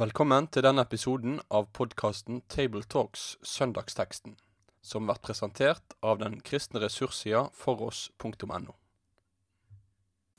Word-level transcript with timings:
Velkommen 0.00 0.46
til 0.48 0.64
denne 0.64 0.80
episoden 0.86 1.34
av 1.52 1.66
podkasten 1.76 2.38
Tabletalks 2.48 3.34
Søndagsteksten, 3.44 4.32
som 4.80 5.04
blir 5.04 5.18
presentert 5.20 5.92
av 6.00 6.22
den 6.22 6.38
kristne 6.40 6.80
ressurssida 6.80 7.42
foross.no. 7.52 8.72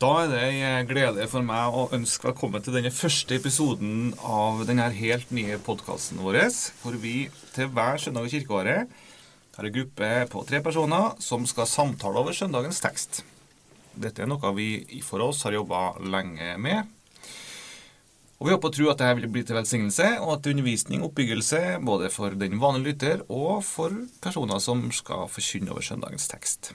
Da 0.01 0.09
er 0.23 0.31
det 0.31 0.39
en 0.65 0.89
glede 0.89 1.27
for 1.29 1.45
meg 1.45 1.77
å 1.77 1.83
ønske 1.93 2.31
velkommen 2.31 2.63
til 2.65 2.73
denne 2.73 2.89
første 2.89 3.37
episoden 3.37 4.15
av 4.25 4.63
denne 4.65 4.87
helt 4.97 5.29
nye 5.29 5.59
podkasten 5.61 6.23
vår, 6.25 6.39
hvor 6.81 6.97
vi 7.03 7.27
til 7.53 7.69
hver 7.75 8.01
søndag 8.01 8.31
i 8.31 8.33
kirkeåret 8.33 8.95
har 9.59 9.67
en 9.67 9.75
gruppe 9.75 10.09
på 10.31 10.41
tre 10.49 10.63
personer 10.65 11.21
som 11.21 11.45
skal 11.45 11.69
samtale 11.69 12.23
over 12.23 12.33
søndagens 12.33 12.81
tekst. 12.81 13.21
Dette 13.93 14.25
er 14.25 14.31
noe 14.31 14.55
vi 14.57 15.03
for 15.05 15.21
oss 15.27 15.43
har 15.45 15.53
jobba 15.59 15.83
lenge 16.01 16.55
med. 16.57 16.97
Og 18.41 18.47
Vi 18.47 18.53
håper 18.55 18.71
og 18.71 18.73
tror 18.73 18.87
at 18.89 18.97
dette 18.97 19.17
vil 19.19 19.29
bli 19.29 19.41
til 19.45 19.53
velsignelse, 19.53 20.05
og 20.17 20.31
at 20.33 20.47
undervisning 20.49 21.03
og 21.03 21.11
oppbyggelse 21.11 21.59
både 21.85 22.07
for 22.09 22.33
den 22.33 22.55
vanlige 22.57 22.95
lytter 22.95 23.19
og 23.29 23.59
for 23.61 23.93
personer 24.23 24.57
som 24.57 24.87
skal 24.89 25.27
forkynne 25.29 25.69
over 25.69 25.85
søndagens 25.85 26.25
tekst. 26.31 26.71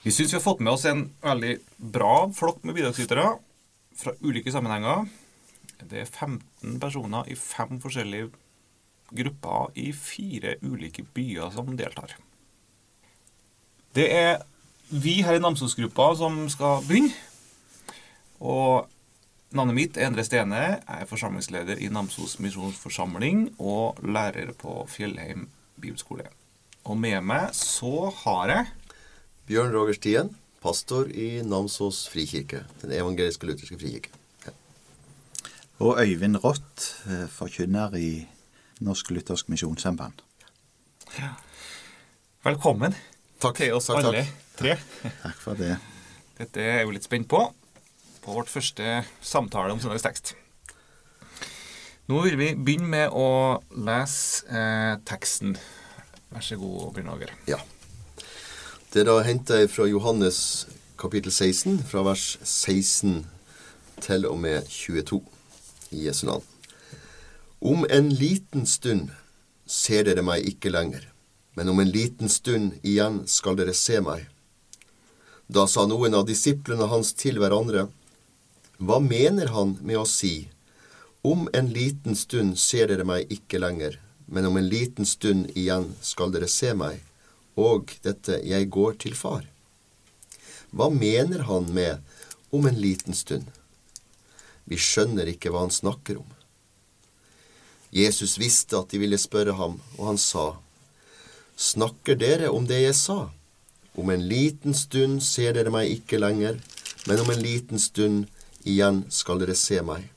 Vi 0.00 0.12
syns 0.12 0.32
vi 0.32 0.38
har 0.38 0.44
fått 0.44 0.62
med 0.64 0.72
oss 0.72 0.86
en 0.88 1.10
veldig 1.20 1.58
bra 1.76 2.14
flokk 2.32 2.64
med 2.64 2.78
bidragsytere 2.78 3.26
fra 4.00 4.14
ulike 4.24 4.52
sammenhenger. 4.56 5.04
Det 5.84 6.00
er 6.00 6.08
15 6.08 6.80
personer 6.80 7.28
i 7.28 7.36
fem 7.36 7.76
forskjellige 7.84 8.30
grupper 9.12 9.68
i 9.84 9.90
fire 9.92 10.56
ulike 10.64 11.04
byer 11.12 11.52
som 11.52 11.76
deltar. 11.76 12.16
Det 13.92 14.08
er 14.08 14.40
vi 14.88 15.18
her 15.20 15.36
i 15.36 15.44
Namsos-gruppa 15.44 16.14
som 16.16 16.40
skal 16.48 16.80
begynne. 16.88 17.12
Og 18.40 18.88
Navnet 19.54 19.76
mitt 19.76 19.94
er 19.94 20.08
Endre 20.08 20.24
Stene. 20.26 20.60
Jeg 20.82 21.02
er 21.04 21.06
forsamlingsleder 21.06 21.78
i 21.78 21.86
Namsos 21.86 22.40
misjonsforsamling 22.42 23.52
og 23.62 24.00
lærer 24.02 24.50
på 24.58 24.80
Fjellheim 24.90 25.44
bibelskole. 25.78 26.26
Og 26.90 26.98
med 26.98 27.20
meg 27.22 27.52
så 27.54 28.08
har 28.24 28.50
jeg 28.50 28.66
Bjørn 29.46 29.70
Roger 29.76 29.94
Stien, 29.94 30.32
pastor 30.58 31.06
i 31.06 31.38
Namsos 31.46 32.02
frikirke. 32.10 32.64
Den 32.82 32.96
evangeliske 32.98 33.46
lutherske 33.46 33.78
frikirke. 33.78 34.10
Ja. 34.42 34.56
Og 35.86 36.02
Øyvind 36.02 36.42
Rått, 36.42 36.90
eh, 37.06 37.28
forkynner 37.30 37.94
i 37.94 38.26
Norsk 38.82 39.14
Luthersk 39.14 39.54
Misjonssamband. 39.54 40.26
Ja. 41.14 41.36
Velkommen 42.42 42.98
takk. 43.38 43.54
til 43.62 43.78
oss 43.78 43.86
takk, 43.86 44.02
alle 44.02 44.26
takk. 44.26 44.38
tre. 44.58 44.78
Takk 45.22 45.38
for 45.46 45.54
det. 45.54 45.76
Dette 46.42 46.58
er 46.60 46.80
jeg 46.80 46.88
jo 46.88 46.98
litt 46.98 47.06
spent 47.06 47.30
på 47.30 47.52
på 48.24 48.32
vårt 48.32 48.50
første 48.50 49.04
samtale 49.20 49.74
om 49.74 49.82
søndags 49.82 50.04
tekst. 50.06 50.34
Nå 52.08 52.20
vil 52.26 52.36
vi 52.40 52.50
begynne 52.56 52.88
med 52.88 53.12
å 53.16 53.60
lese 53.86 54.44
eh, 54.48 54.96
teksten. 55.08 55.54
Vær 56.32 56.44
så 56.44 56.58
god, 56.60 56.90
Bjørn 56.96 57.12
Åger. 57.14 57.32
Ja. 57.48 57.60
Det 58.92 59.02
er 59.02 59.08
da 59.08 59.20
henta 59.26 59.60
fra 59.72 59.86
Johannes 59.88 60.66
kapittel 61.00 61.32
16, 61.32 61.80
fra 61.88 62.04
vers 62.06 62.26
16 62.42 63.24
til 64.04 64.28
og 64.28 64.36
med 64.42 64.68
22 64.68 65.22
i 65.96 66.04
Jesu 66.06 66.26
navn. 66.28 66.44
Om 67.64 67.86
en 67.88 68.12
liten 68.12 68.68
stund 68.68 69.08
ser 69.64 70.04
dere 70.04 70.24
meg 70.26 70.44
ikke 70.44 70.72
lenger, 70.72 71.08
men 71.56 71.72
om 71.72 71.80
en 71.80 71.90
liten 71.90 72.28
stund 72.28 72.76
igjen 72.84 73.22
skal 73.30 73.56
dere 73.56 73.72
se 73.76 74.00
meg. 74.04 74.28
Da 75.48 75.64
sa 75.68 75.86
noen 75.88 76.16
av 76.16 76.28
disiplene 76.28 76.88
hans 76.92 77.12
til 77.16 77.40
hverandre, 77.40 77.88
hva 78.84 78.98
mener 79.00 79.52
han 79.54 79.78
med 79.80 80.00
å 80.00 80.06
si, 80.08 80.48
om 81.24 81.48
en 81.56 81.70
liten 81.72 82.16
stund 82.16 82.58
ser 82.60 82.90
dere 82.90 83.06
meg 83.08 83.30
ikke 83.32 83.60
lenger, 83.62 83.96
men 84.26 84.44
om 84.48 84.58
en 84.60 84.68
liten 84.68 85.08
stund 85.08 85.50
igjen 85.56 85.90
skal 86.04 86.32
dere 86.34 86.48
se 86.52 86.74
meg, 86.76 87.00
og 87.56 87.94
dette, 88.04 88.40
jeg 88.44 88.68
går 88.74 88.98
til 89.00 89.16
far? 89.16 89.46
Hva 90.74 90.90
mener 90.90 91.46
han 91.48 91.70
med 91.72 92.02
om 92.52 92.66
en 92.68 92.80
liten 92.80 93.16
stund? 93.16 93.46
Vi 94.68 94.76
skjønner 94.80 95.28
ikke 95.30 95.52
hva 95.54 95.64
han 95.64 95.72
snakker 95.72 96.18
om. 96.20 96.28
Jesus 97.94 98.36
visste 98.42 98.80
at 98.80 98.90
de 98.90 98.98
ville 99.00 99.20
spørre 99.20 99.54
ham, 99.56 99.78
og 99.96 100.06
han 100.12 100.20
sa, 100.20 100.56
Snakker 101.54 102.18
dere 102.18 102.50
om 102.50 102.66
det 102.66 102.80
jeg 102.82 102.96
sa? 102.98 103.30
Om 103.94 104.10
en 104.10 104.24
liten 104.26 104.74
stund 104.74 105.22
ser 105.22 105.54
dere 105.54 105.70
meg 105.70 105.92
ikke 106.00 106.18
lenger, 106.18 106.58
men 107.06 107.20
om 107.22 107.30
en 107.30 107.44
liten 107.44 107.78
stund 107.78 108.26
igjen 108.64 109.04
skal 109.12 109.40
dere 109.42 109.56
se 109.58 109.80
meg. 109.84 110.08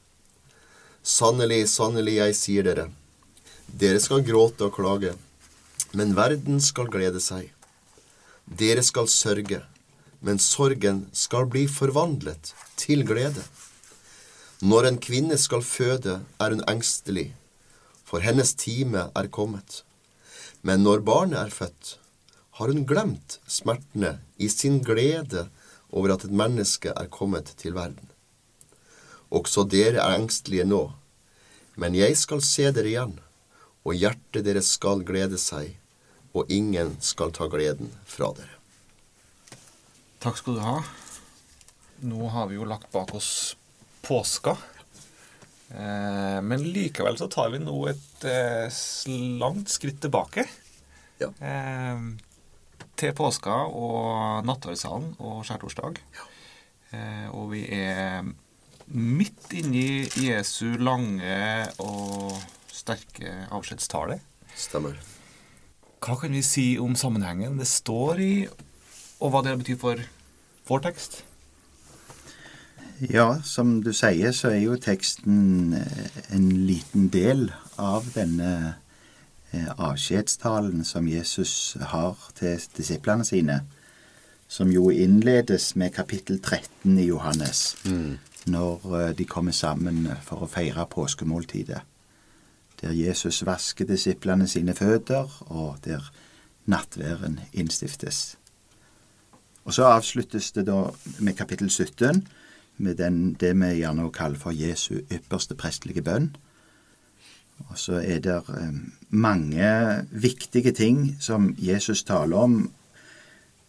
Sannelig, 1.03 1.67
sannelig, 1.71 2.17
jeg 2.19 2.35
sier 2.35 2.67
dere, 2.67 2.87
dere 3.67 3.99
skal 4.03 4.23
gråte 4.27 4.67
og 4.67 4.75
klage, 4.75 5.13
men 5.95 6.15
verden 6.17 6.59
skal 6.63 6.89
glede 6.91 7.21
seg. 7.23 7.51
Dere 8.47 8.83
skal 8.83 9.09
sørge, 9.11 9.61
men 10.23 10.39
sorgen 10.39 11.05
skal 11.15 11.47
bli 11.51 11.65
forvandlet 11.67 12.53
til 12.79 13.03
glede. 13.07 13.43
Når 14.63 14.87
en 14.89 14.99
kvinne 15.03 15.37
skal 15.37 15.61
føde, 15.61 16.21
er 16.39 16.55
hun 16.55 16.63
engstelig, 16.71 17.29
for 18.07 18.23
hennes 18.23 18.55
time 18.57 19.09
er 19.15 19.27
kommet. 19.27 19.83
Men 20.63 20.83
når 20.83 21.03
barnet 21.05 21.39
er 21.43 21.53
født, 21.53 21.97
har 22.57 22.71
hun 22.73 22.87
glemt 22.89 23.37
smertene 23.47 24.17
i 24.41 24.49
sin 24.49 24.79
glede 24.83 25.45
over 25.91 26.15
at 26.15 26.25
et 26.25 26.33
menneske 26.33 26.89
er 26.89 27.11
kommet 27.11 27.51
til 27.59 27.75
verden. 27.77 28.07
Også 29.33 29.65
dere 29.67 29.99
er 29.99 30.19
engstelige 30.19 30.65
nå, 30.67 30.83
men 31.75 31.95
jeg 31.97 32.15
skal 32.17 32.39
se 32.45 32.69
dere 32.71 32.91
igjen, 32.91 33.17
og 33.83 33.97
hjertet 33.97 34.45
deres 34.47 34.71
skal 34.77 35.03
glede 35.07 35.39
seg, 35.41 35.75
og 36.31 36.51
ingen 36.53 36.95
skal 37.03 37.33
ta 37.35 37.49
gleden 37.51 37.91
fra 38.07 38.31
dere. 38.37 38.55
Takk 40.23 40.39
skal 40.39 40.57
du 40.57 40.63
ha. 40.63 40.79
Nå 42.07 42.29
har 42.33 42.47
vi 42.49 42.57
jo 42.57 42.65
lagt 42.67 42.89
bak 42.93 43.13
oss 43.17 43.57
påska. 44.05 44.55
Eh, 45.69 46.39
men 46.41 46.63
likevel 46.63 47.19
så 47.19 47.27
tar 47.31 47.51
vi 47.53 47.59
nå 47.61 47.75
et 47.91 48.25
eh, 48.25 48.79
langt 49.41 49.69
skritt 49.73 49.99
tilbake. 50.05 50.47
Ja. 51.19 51.29
Eh, 51.41 52.01
til 52.97 53.13
påska 53.17 53.59
og 53.67 54.45
nattverdssalen 54.47 55.13
og 55.21 55.43
skjærtorsdag. 55.45 56.01
Eh, 56.95 57.27
og 57.35 57.51
vi 57.53 57.65
er 57.75 58.25
midt 58.93 59.51
inni 59.57 60.07
Jesu 60.21 60.77
lange 60.79 61.67
og 61.83 62.37
sterke 62.71 63.47
avskjedstale. 63.51 64.19
Stemmer. 64.57 64.97
Hva 66.03 66.15
kan 66.21 66.33
vi 66.33 66.43
si 66.45 66.67
om 66.79 66.95
sammenhengen 66.95 67.57
det 67.59 67.67
står 67.67 68.21
i, 68.21 68.33
og 69.19 69.33
hva 69.33 69.41
det 69.45 69.57
betyr 69.59 69.79
for 69.81 70.03
vår 70.69 70.85
tekst? 70.85 71.21
Ja, 72.97 73.41
som 73.45 73.81
du 73.85 73.91
sier, 73.93 74.31
så 74.33 74.49
er 74.55 74.61
jo 74.63 74.77
teksten 74.81 75.73
eh, 75.77 76.21
en 76.33 76.47
liten 76.65 77.11
del 77.13 77.51
av 77.77 78.07
denne 78.15 78.51
eh, 79.53 79.69
avskjedstalen 79.77 80.81
som 80.85 81.09
Jesus 81.09 81.75
har 81.91 82.17
til 82.39 82.57
disiplene 82.77 83.25
sine, 83.27 83.59
som 84.49 84.71
jo 84.73 84.89
innledes 84.89 85.75
med 85.77 85.93
kapittel 85.93 86.39
13 86.41 86.97
i 86.97 87.09
Johannes, 87.11 87.75
når 88.47 88.87
eh, 88.99 89.11
de 89.17 89.25
kommer 89.25 89.51
sammen 89.55 90.07
for 90.23 90.43
å 90.43 90.51
feire 90.51 90.87
påskemåltidet. 90.89 91.81
Der 92.81 92.93
Jesus 92.93 93.41
vasker 93.45 93.87
disiplene 93.89 94.47
sine 94.47 94.75
føtter, 94.77 95.31
og 95.49 95.79
der 95.85 96.11
nattværen 96.65 97.39
innstiftes. 97.53 98.37
Og 99.65 99.73
så 99.73 99.87
avsluttes 99.91 100.51
det 100.55 100.67
da 100.67 100.83
med 101.19 101.35
kapittel 101.35 101.69
17, 101.69 102.27
med 102.77 102.95
den, 102.95 103.33
det 103.33 103.55
vi 103.57 103.79
gjerne 103.79 104.11
kaller 104.13 104.39
for 104.39 104.55
Jesu 104.55 105.01
ypperste 105.11 105.57
prestelige 105.57 106.03
bønn. 106.05 106.29
Og 107.67 107.79
så 107.79 107.97
er 107.99 108.19
det 108.21 108.37
eh, 108.53 108.73
mange 109.09 109.69
viktige 110.11 110.71
ting 110.71 111.17
som 111.19 111.55
Jesus 111.57 112.03
taler 112.03 112.37
om. 112.37 112.71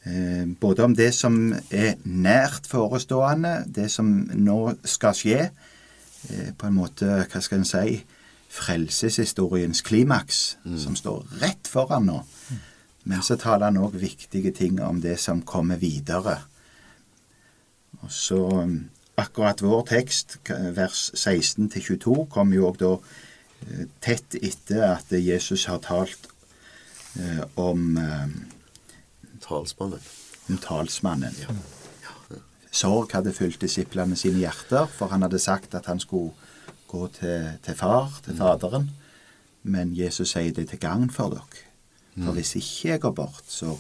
Eh, 0.07 0.47
både 0.61 0.85
om 0.85 0.95
det 0.97 1.11
som 1.15 1.55
er 1.71 1.97
nært 2.05 2.69
forestående, 2.71 3.65
det 3.67 3.91
som 3.91 4.11
nå 4.35 4.61
skal 4.85 5.17
skje. 5.17 5.49
Eh, 6.31 6.53
på 6.59 6.69
en 6.69 6.79
måte, 6.79 7.25
hva 7.27 7.43
skal 7.43 7.63
en 7.63 7.69
si, 7.69 7.99
frelseshistoriens 8.49 9.83
klimaks, 9.85 10.57
som 10.81 10.97
står 10.97 11.27
rett 11.43 11.69
foran 11.69 12.09
nå. 12.09 12.23
Men 13.09 13.25
så 13.25 13.37
taler 13.41 13.71
han 13.71 13.81
òg 13.81 13.99
viktige 14.01 14.53
ting 14.57 14.81
om 14.85 15.01
det 15.01 15.19
som 15.21 15.43
kommer 15.43 15.81
videre. 15.81 16.39
Og 18.05 18.13
så 18.13 18.41
um, 18.63 18.89
akkurat 19.19 19.63
vår 19.63 19.87
tekst, 19.89 20.39
vers 20.77 21.09
16-22, 21.15 22.27
kom 22.31 22.53
jo 22.55 22.69
òg 22.69 22.79
da 22.83 22.93
eh, 22.99 23.87
tett 24.05 24.37
etter 24.39 24.85
at 24.93 25.13
Jesus 25.13 25.67
har 25.71 25.81
talt 25.85 26.29
eh, 27.19 27.43
om, 27.59 27.97
eh, 27.99 28.29
Talsmannen. 29.49 30.01
om 30.49 30.59
talsmannen. 30.59 31.35
Sorg 32.73 33.13
hadde 33.13 33.33
fylt 33.33 33.61
disiplene 33.61 34.17
sine 34.17 34.39
hjerter, 34.43 34.87
for 34.93 35.09
han 35.13 35.23
hadde 35.25 35.39
sagt 35.41 35.75
at 35.75 35.87
han 35.87 36.01
skulle 36.01 36.33
gå 36.89 37.07
til, 37.17 37.49
til 37.65 37.75
far, 37.77 38.13
til 38.25 38.37
Faderen. 38.37 38.91
Men 39.63 39.95
Jesus 39.97 40.31
sier 40.33 40.53
det 40.57 40.69
til 40.71 40.79
gagn 40.81 41.11
for 41.11 41.29
dere. 41.35 41.65
For 42.19 42.33
hvis 42.35 42.55
ikke 42.59 42.89
jeg 42.89 43.01
går 43.01 43.13
bort, 43.15 43.45
så 43.49 43.77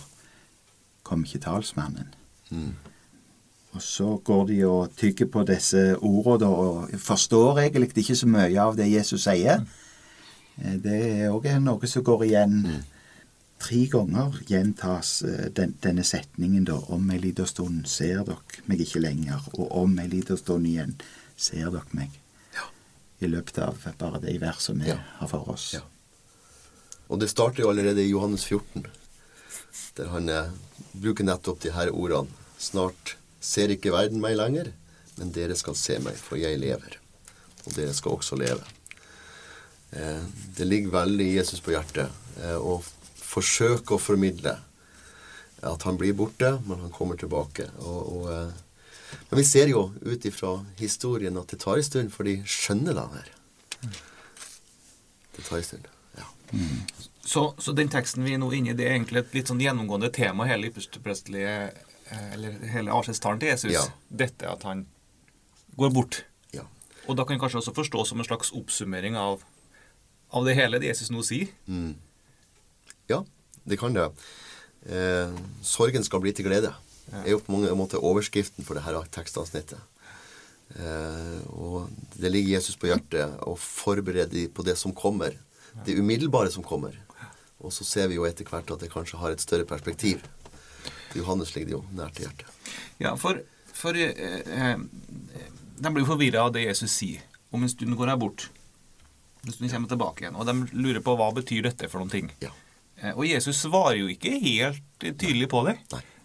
kommer 1.03 1.27
ikke 1.27 1.39
talsmannen. 1.47 2.13
Og 3.73 3.83
så 3.83 4.17
går 4.25 4.47
de 4.47 4.59
og 4.67 4.93
tygger 4.97 5.27
på 5.33 5.43
disse 5.49 5.97
ordene 5.99 6.47
og 6.49 6.91
forstår 6.99 7.59
egentlig 7.67 7.97
ikke 8.05 8.17
så 8.17 8.27
mye 8.31 8.61
av 8.61 8.77
det 8.77 8.87
Jesus 8.93 9.27
sier. 9.29 9.65
Eh, 10.59 10.77
Det 10.83 11.01
er 11.23 11.31
òg 11.31 11.49
noe 11.61 11.87
som 11.87 12.05
går 12.05 12.23
igjen. 12.25 12.63
Tre 13.59 13.81
ganger 13.91 14.37
gjentas 14.47 15.23
eh, 15.27 15.49
den, 15.55 15.75
denne 15.83 16.05
setningen 16.07 16.65
da. 16.69 16.77
Om 16.95 17.11
ei 17.11 17.19
lita 17.19 17.47
stund 17.47 17.89
ser 17.91 18.23
dere 18.29 18.63
meg 18.71 18.85
ikke 18.85 19.03
lenger, 19.03 19.43
og 19.59 19.73
om 19.83 19.97
ei 19.99 20.07
lita 20.13 20.37
stund 20.39 20.67
igjen 20.71 20.95
ser 21.37 21.71
dere 21.75 21.87
meg. 21.99 22.15
I 23.19 23.27
løpet 23.27 23.57
av 23.59 23.81
bare 23.99 24.21
det 24.23 24.37
verset 24.39 24.77
vi 24.79 24.93
Ja. 24.93 25.01
har 25.19 25.27
for 25.27 25.49
oss. 25.51 25.73
Ja. 25.75 25.81
Og 27.11 27.19
det 27.19 27.27
starter 27.33 27.65
jo 27.65 27.71
allerede 27.73 27.99
i 28.05 28.13
Johannes 28.13 28.45
14, 28.47 28.85
der 29.97 30.07
han 30.13 30.29
eh, 30.31 30.53
bruker 30.93 31.27
nettopp 31.27 31.59
de 31.65 31.73
her 31.75 31.91
ordene. 31.91 32.31
Snart 32.63 33.17
ser 33.43 33.75
ikke 33.75 33.91
verden 33.91 34.21
meg 34.23 34.37
lenger, 34.39 34.71
men 35.19 35.33
dere 35.35 35.57
skal 35.59 35.75
se 35.75 35.99
meg, 35.99 36.15
for 36.15 36.39
jeg 36.39 36.61
lever. 36.63 36.95
Og 37.67 37.75
dere 37.75 37.91
skal 37.97 38.15
også 38.21 38.39
leve. 38.39 38.63
Eh, 39.99 40.23
det 40.55 40.67
ligger 40.71 40.95
veldig 41.01 41.29
Jesus 41.41 41.59
på 41.65 41.75
hjertet 41.75 42.13
eh, 42.39 42.55
å 43.29 43.35
forsøke 43.37 43.95
å 43.95 44.01
formidle 44.01 44.57
at 45.67 45.83
han 45.83 45.99
blir 45.99 46.15
borte, 46.15 46.55
men 46.67 46.81
han 46.81 46.95
kommer 46.95 47.19
tilbake. 47.19 47.67
Og, 47.83 48.01
og, 48.17 48.33
eh, 48.33 49.19
men 49.31 49.41
vi 49.41 49.45
ser 49.45 49.69
jo 49.73 49.89
ut 50.01 50.25
ifra 50.25 50.65
historien 50.79 51.37
at 51.41 51.51
det 51.53 51.61
tar 51.61 51.79
en 51.79 51.87
stund 51.87 52.13
for 52.15 52.29
de 52.29 52.39
skjønner 52.47 52.97
det 52.97 53.07
her. 53.17 53.33
Det 55.37 55.45
tar 55.45 55.59
en 55.59 55.67
stund. 55.67 55.91
Ja. 56.19 56.31
Så, 57.21 57.55
så 57.59 57.75
den 57.77 57.91
teksten 57.93 58.25
vi 58.25 58.37
er 58.37 58.41
nå 58.41 58.49
inne 58.55 58.73
i, 58.73 58.79
det 58.79 58.87
er 58.87 58.97
egentlig 58.97 59.25
et 59.25 59.37
litt 59.37 59.51
sånn 59.51 59.61
gjennomgående 59.63 60.13
tema 60.15 60.47
hele 60.49 60.71
yppersteprestelige 60.71 61.53
eh, 61.69 62.33
Eller 62.33 62.57
hele 62.73 62.95
avskjedstalen 62.95 63.43
til 63.43 63.53
Jesus. 63.53 63.75
Ja. 63.75 63.85
Dette 64.09 64.49
at 64.49 64.65
han 64.69 64.87
går 65.77 65.95
bort. 65.95 66.23
ja. 66.55 66.65
Og 67.07 67.19
da 67.19 67.27
kan 67.29 67.41
kanskje 67.41 67.61
også 67.61 67.77
forstå 67.77 68.05
som 68.09 68.21
en 68.23 68.27
slags 68.27 68.55
oppsummering 68.57 69.19
av, 69.19 69.43
av 70.31 70.47
det 70.49 70.57
hele 70.59 70.81
det 70.81 70.95
Jesus 70.95 71.13
nå 71.13 71.23
sier. 71.27 71.51
Mm. 71.67 71.97
Ja, 73.69 73.75
det 73.75 73.77
kan 73.77 73.93
det. 73.93 74.09
Eh, 74.89 75.29
sorgen 75.63 76.05
skal 76.05 76.23
bli 76.25 76.33
til 76.33 76.47
glede. 76.49 76.73
Det 77.09 77.27
er 77.27 77.35
jo 77.35 77.43
på 77.45 77.53
mange 77.53 77.75
måter 77.77 78.01
overskriften 78.01 78.65
for 78.65 78.75
det 78.75 78.85
her 78.87 78.97
tekstavsnittet. 79.13 79.79
Eh, 80.77 81.41
og 81.53 81.89
det 82.17 82.31
ligger 82.33 82.57
Jesus 82.57 82.77
på 82.81 82.89
hjertet 82.89 83.45
å 83.45 83.57
forberede 83.61 84.33
de 84.33 84.47
på 84.49 84.65
det 84.65 84.77
som 84.81 84.95
kommer. 84.97 85.37
Det 85.85 85.99
umiddelbare 85.99 86.51
som 86.51 86.65
kommer. 86.65 86.97
Og 87.61 87.73
så 87.73 87.85
ser 87.85 88.09
vi 88.09 88.17
jo 88.17 88.25
etter 88.25 88.49
hvert 88.49 88.71
at 88.71 88.81
det 88.81 88.93
kanskje 88.93 89.21
har 89.21 89.33
et 89.33 89.45
større 89.45 89.69
perspektiv. 89.69 90.25
Til 91.13 91.21
Johannes 91.21 91.53
ligger 91.55 91.69
det 91.69 91.77
jo 91.77 91.85
nært 91.93 92.17
til 92.17 92.29
hjertet. 92.29 92.71
Ja, 93.05 93.17
for, 93.21 93.43
for 93.77 93.97
eh, 93.97 94.15
eh, 94.17 94.79
De 95.77 95.93
blir 95.93 96.07
jo 96.07 96.13
forvirra 96.15 96.47
av 96.47 96.55
det 96.57 96.65
Jesus 96.65 96.95
sier. 96.95 97.21
Om 97.53 97.65
en 97.65 97.73
stund 97.73 97.97
går 98.01 98.15
jeg 98.15 98.23
bort. 98.25 98.49
En 99.45 99.53
stund 99.53 99.69
kommer 99.69 99.89
jeg 99.89 99.97
tilbake 99.97 100.25
igjen. 100.25 100.41
Og 100.41 100.49
de 100.49 100.57
lurer 100.73 101.05
på 101.05 101.17
hva 101.21 101.29
betyr 101.37 101.69
dette 101.69 101.93
for 101.93 102.01
noen 102.01 102.17
ting. 102.17 102.33
Ja. 102.41 102.57
Eh, 103.03 103.15
Og 103.15 103.27
Jesus 103.29 103.61
svarer 103.65 104.01
jo 104.01 104.09
ikke 104.11 104.35
helt 104.43 105.05
eh, 105.05 105.15
tydelig 105.15 105.49
på 105.53 105.65
det. 105.69 105.77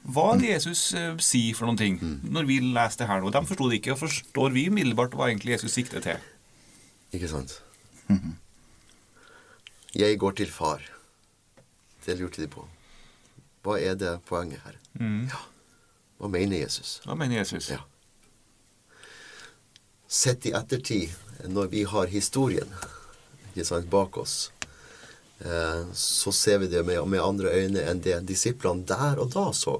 Hva 0.03 0.33
er 0.33 0.41
det 0.41 0.49
Jesus 0.55 0.81
eh, 0.99 1.13
sier 1.23 1.55
for 1.55 1.69
noen 1.69 1.79
ting 1.79 1.99
når 2.23 2.47
vi 2.49 2.59
leser 2.65 3.03
det 3.03 3.09
her 3.11 3.21
nå? 3.23 3.31
De 3.31 3.43
forsto 3.47 3.69
det 3.71 3.79
ikke, 3.79 3.93
og 3.95 4.01
forstår 4.03 4.55
vi 4.55 4.67
umiddelbart 4.71 5.15
hva 5.15 5.29
egentlig 5.29 5.55
Jesus 5.55 5.75
sikter 5.77 6.03
til. 6.03 6.25
Ikke 7.13 7.29
sant? 7.31 7.59
Jeg 9.93 10.17
går 10.19 10.33
til 10.41 10.49
far. 10.49 10.81
Det 12.03 12.17
lurte 12.19 12.41
de 12.41 12.49
på. 12.51 12.65
Hva 13.63 13.77
er 13.79 13.95
det 13.95 14.17
poenget 14.27 14.63
her? 14.65 14.79
Ja. 14.99 15.39
Hva 16.19 16.29
mener 16.31 16.57
Jesus? 16.63 16.97
Hva 17.05 17.15
mener 17.19 17.39
Jesus? 17.39 17.69
Ja. 17.71 17.79
Sett 20.13 20.45
i 20.45 20.51
ettertid, 20.57 21.13
når 21.49 21.69
vi 21.71 21.85
har 21.89 22.09
historien 22.11 22.69
sant, 23.63 23.87
bak 23.89 24.17
oss, 24.17 24.51
så 25.43 26.31
ser 26.31 26.61
vi 26.61 26.69
det 26.71 26.85
med, 26.87 27.01
med 27.11 27.19
andre 27.19 27.51
øyne 27.51 27.81
enn 27.83 27.99
det 28.05 28.21
disiplene 28.29 28.85
der 28.87 29.19
og 29.19 29.33
da 29.33 29.49
så. 29.51 29.73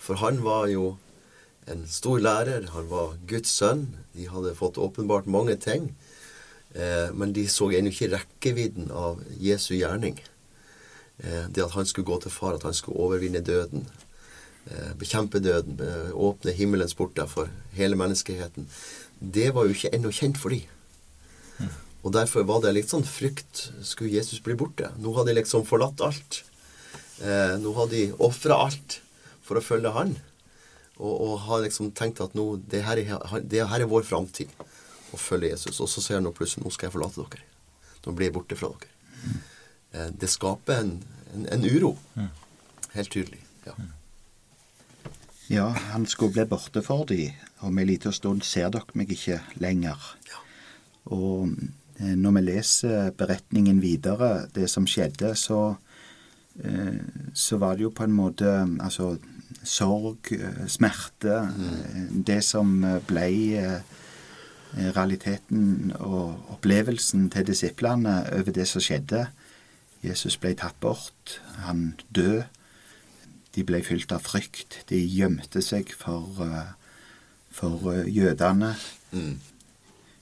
For 0.00 0.20
han 0.22 0.38
var 0.44 0.70
jo 0.72 0.94
en 1.68 1.86
stor 1.88 2.20
lærer, 2.20 2.68
han 2.72 2.88
var 2.88 3.16
Guds 3.28 3.52
sønn. 3.58 3.86
De 4.16 4.28
hadde 4.28 4.56
fått 4.56 4.80
åpenbart 4.80 5.28
mange 5.28 5.56
ting. 5.60 5.90
Eh, 6.74 7.12
men 7.12 7.32
de 7.32 7.46
så 7.48 7.70
ennå 7.72 7.92
ikke 7.92 8.12
rekkevidden 8.12 8.90
av 8.92 9.22
Jesu 9.40 9.74
gjerning. 9.76 10.18
Eh, 11.18 11.46
det 11.48 11.64
at 11.64 11.76
han 11.76 11.86
skulle 11.86 12.08
gå 12.10 12.20
til 12.20 12.34
far, 12.34 12.58
at 12.58 12.66
han 12.66 12.76
skulle 12.76 13.00
overvinne 13.00 13.44
døden. 13.44 13.86
Eh, 14.66 14.92
bekjempe 14.98 15.40
døden, 15.40 15.80
eh, 15.80 16.12
åpne 16.12 16.52
himmelens 16.52 16.94
porter 16.94 17.26
for 17.26 17.48
hele 17.72 17.96
menneskeheten. 17.96 18.68
Det 19.18 19.54
var 19.54 19.64
jo 19.64 19.76
ikke 19.76 19.94
ennå 19.94 20.12
kjent 20.12 20.38
for 20.38 20.50
de. 20.50 20.64
Og 22.04 22.12
derfor 22.12 22.44
var 22.44 22.60
det 22.60 22.74
litt 22.76 22.92
sånn 22.92 23.06
frykt. 23.08 23.70
Skulle 23.86 24.12
Jesus 24.12 24.42
bli 24.44 24.56
borte? 24.60 24.90
Nå 25.00 25.14
hadde 25.16 25.32
de 25.32 25.38
liksom 25.40 25.64
forlatt 25.64 26.02
alt. 26.04 26.42
Eh, 27.24 27.56
nå 27.62 27.72
hadde 27.78 27.96
de 27.96 28.24
ofra 28.26 28.58
alt 28.66 28.98
for 29.44 29.56
å 29.56 29.64
følge 29.64 29.92
han. 29.94 30.12
Og, 30.98 31.14
og 31.14 31.34
har 31.46 31.64
liksom 31.64 31.94
tenkt 31.96 32.20
at 32.22 32.36
nå, 32.36 32.44
det 32.70 32.84
her 32.84 33.00
er, 33.00 33.38
det 33.40 33.64
her 33.70 33.84
er 33.84 33.90
vår 33.90 34.04
framtid. 34.04 34.52
Å 35.14 35.20
følge 35.20 35.54
Jesus. 35.54 35.80
Og 35.80 35.88
så 35.88 36.04
sier 36.04 36.20
han 36.20 36.28
plutselig 36.36 36.66
nå 36.66 36.72
skal 36.74 36.90
jeg 36.90 36.96
forlate 36.98 37.24
dere. 37.24 37.48
Nå 38.04 38.12
blir 38.12 38.28
jeg 38.28 38.36
borte 38.36 38.58
fra 38.60 38.70
dere. 38.74 38.92
Eh, 39.94 40.10
det 40.20 40.28
skaper 40.28 40.82
en, 40.84 40.96
en, 41.32 41.46
en 41.56 41.64
uro. 41.64 41.94
Helt 42.94 43.14
tydelig. 43.14 43.40
Ja. 43.64 43.78
Ja, 45.48 45.64
han 45.92 46.04
skulle 46.06 46.36
bli 46.36 46.44
borte 46.52 46.84
for 46.84 47.08
dem. 47.08 47.32
Om 47.64 47.80
en 47.80 47.88
liten 47.88 48.12
stund 48.12 48.44
ser 48.44 48.68
dere 48.74 48.98
meg 48.98 49.12
ikke 49.16 49.40
lenger. 49.60 50.04
Ja. 50.28 50.44
Og 51.16 51.56
når 51.98 52.32
vi 52.34 52.40
leser 52.42 53.10
beretningen 53.14 53.78
videre, 53.82 54.48
det 54.54 54.66
som 54.70 54.86
skjedde, 54.86 55.34
så, 55.38 55.76
eh, 56.64 56.98
så 57.34 57.58
var 57.62 57.76
det 57.76 57.86
jo 57.86 57.92
på 57.94 58.08
en 58.08 58.16
måte 58.16 58.50
altså 58.82 59.14
sorg, 59.64 60.32
eh, 60.32 60.66
smerte 60.66 61.40
mm. 61.56 62.24
Det 62.24 62.40
som 62.44 62.84
eh, 62.84 63.00
ble 63.06 63.28
eh, 63.58 63.80
realiteten 64.74 65.92
og 66.00 66.50
opplevelsen 66.56 67.30
til 67.30 67.46
disiplene 67.46 68.24
over 68.32 68.52
det 68.52 68.66
som 68.68 68.82
skjedde. 68.82 69.26
Jesus 70.02 70.36
ble 70.36 70.54
tatt 70.58 70.76
bort. 70.80 71.38
Han 71.64 71.94
død. 72.14 72.42
De 73.54 73.62
ble 73.64 73.82
fylt 73.86 74.12
av 74.12 74.24
frykt. 74.26 74.82
De 74.90 74.98
gjemte 74.98 75.62
seg 75.62 75.94
for, 75.94 76.42
eh, 76.42 76.72
for 77.50 77.92
eh, 77.92 78.08
jødene. 78.10 78.74
Mm. 79.12 79.38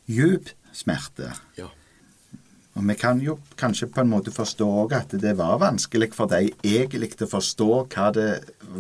Djup 0.06 0.52
smerte. 0.72 1.32
ja. 1.58 1.68
Og 2.72 2.88
vi 2.88 2.94
kan 2.96 3.20
jo 3.20 3.36
kanskje 3.60 3.90
på 3.92 4.00
en 4.00 4.08
måte 4.08 4.32
forstå 4.32 4.68
at 4.96 5.12
det 5.20 5.34
var 5.36 5.58
vanskelig 5.60 6.14
for 6.16 6.30
dem 6.30 6.48
egentlig 6.64 7.12
å 7.20 7.28
forstå 7.28 7.68
hva 7.92 8.06
det 8.16 8.30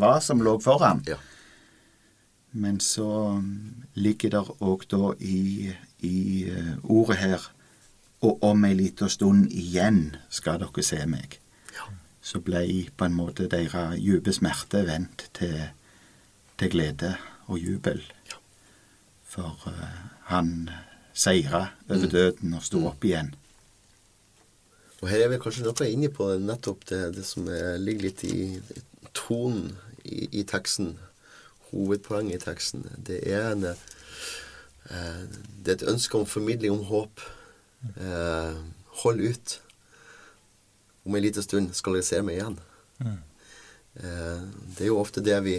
var 0.00 0.22
som 0.24 0.40
lå 0.40 0.56
foran. 0.64 1.02
Ja. 1.06 1.18
Men 2.52 2.80
så 2.80 3.42
ligger 3.94 4.32
det 4.32 4.42
òg 4.60 4.86
da 4.88 5.12
i, 5.20 5.72
i 6.04 6.16
eh, 6.48 6.74
ordet 6.84 7.16
her 7.16 7.50
Og 8.22 8.44
om 8.46 8.64
ei 8.64 8.76
lita 8.78 9.08
stund 9.10 9.48
igjen 9.50 10.12
skal 10.30 10.60
dere 10.62 10.82
se 10.86 11.00
meg. 11.10 11.40
Ja. 11.74 11.88
Så 12.22 12.38
ble 12.38 12.60
på 12.94 13.08
en 13.08 13.16
måte 13.18 13.48
deres 13.50 13.96
dype 13.98 14.30
smerte 14.30 14.84
vendt 14.86 15.24
til, 15.34 15.56
til 16.54 16.70
glede 16.70 17.16
og 17.48 17.58
jubel. 17.58 17.98
Ja. 18.30 18.38
For 19.26 19.66
uh, 19.66 19.88
han 20.30 20.70
seira 21.12 21.68
over 21.88 22.08
døden 22.08 22.54
og 22.56 22.64
stå 22.64 22.82
opp 22.88 23.04
igjen. 23.04 23.32
Og 25.02 25.08
her 25.10 25.24
er 25.24 25.32
vi 25.32 25.40
kanskje 25.42 25.64
noe 25.66 25.88
inne 25.90 26.10
på 26.14 26.28
nettopp 26.38 26.84
det, 26.90 27.00
det 27.16 27.24
som 27.26 27.48
er, 27.50 27.74
ligger 27.82 28.06
litt 28.06 28.22
i 28.28 28.36
tonen 29.18 29.72
i, 30.04 30.28
i 30.40 30.44
teksten. 30.46 30.94
Hovedpoenget 31.72 32.38
i 32.38 32.44
teksten. 32.44 32.86
Det 33.02 33.18
er, 33.26 33.50
en, 33.50 33.64
eh, 33.66 35.24
det 35.64 35.72
er 35.72 35.78
et 35.80 35.90
ønske 35.90 36.20
om 36.20 36.28
formidling 36.28 36.76
om 36.76 36.86
håp. 36.86 37.24
Eh, 37.96 38.62
hold 39.02 39.26
ut. 39.26 39.58
Om 41.02 41.18
en 41.18 41.24
liten 41.24 41.42
stund 41.42 41.74
skal 41.74 41.98
dere 41.98 42.06
se 42.06 42.22
meg 42.22 42.38
igjen. 42.38 42.58
Eh, 43.02 44.42
det 44.76 44.84
er 44.84 44.92
jo 44.92 45.00
ofte 45.02 45.24
det 45.24 45.40
vi 45.44 45.58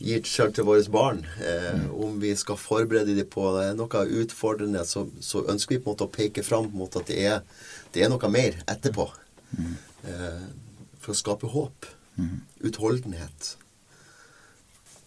gir 0.00 0.22
selv 0.24 0.54
til 0.56 0.64
våre 0.64 0.82
barn. 0.92 1.20
Eh, 1.44 1.86
Om 1.92 2.18
vi 2.22 2.32
skal 2.36 2.56
forberede 2.56 3.14
dem 3.18 3.28
på 3.30 3.46
det, 3.58 3.68
noe 3.78 4.04
utfordrende, 4.22 4.82
så, 4.88 5.06
så 5.20 5.44
ønsker 5.52 5.76
vi 5.76 5.82
på 5.84 5.90
en 5.90 5.94
måte 5.96 6.08
å 6.08 6.12
peke 6.14 6.42
fram 6.46 6.70
mot 6.72 6.96
at 6.96 7.06
det 7.10 7.18
er, 7.28 7.40
det 7.92 8.04
er 8.06 8.08
noe 8.12 8.30
mer 8.32 8.56
etterpå. 8.70 9.08
Eh, 9.60 10.44
for 11.00 11.12
å 11.12 11.18
skape 11.20 11.50
håp. 11.52 11.86
Utholdenhet. 12.60 13.54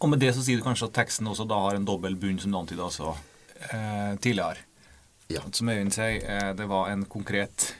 Og 0.02 0.10
med 0.12 0.20
det 0.20 0.34
så 0.36 0.42
sier 0.44 0.60
du 0.60 0.66
kanskje 0.66 0.90
at 0.90 0.96
teksten 0.98 1.30
også 1.30 1.46
da 1.48 1.60
har 1.64 1.78
en 1.78 1.86
dobbel 1.88 2.16
bunn, 2.20 2.40
som 2.42 2.52
du 2.52 2.58
antyda 2.60 2.88
altså, 2.90 3.14
eh, 3.70 4.16
tidligere. 4.20 4.58
Ja. 5.32 5.42
Som 5.56 5.70
Øyvind 5.72 5.94
sier, 5.96 6.20
eh, 6.28 6.52
det 6.58 6.66
var 6.70 6.90
en 6.92 7.06
konkret 7.10 7.72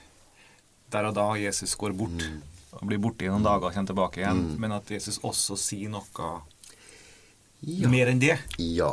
Der 0.94 1.08
og 1.08 1.14
da 1.16 1.24
Jesus 1.34 1.74
går 1.74 1.92
bort 1.98 2.22
Mm. 2.22 2.40
og 2.78 2.86
blir 2.86 2.98
borte 3.02 3.24
i 3.24 3.28
noen 3.28 3.42
dager 3.42 3.66
og 3.66 3.74
kommer 3.74 3.88
tilbake 3.90 4.20
igjen. 4.22 4.58
Men 4.62 4.72
at 4.72 4.86
Jesus 4.90 5.18
også 5.26 5.56
sier 5.58 5.90
noe 5.90 6.28
Ja. 7.66 7.88
mer 7.88 8.10
enn 8.12 8.20
det. 8.22 8.38
Ja. 8.58 8.92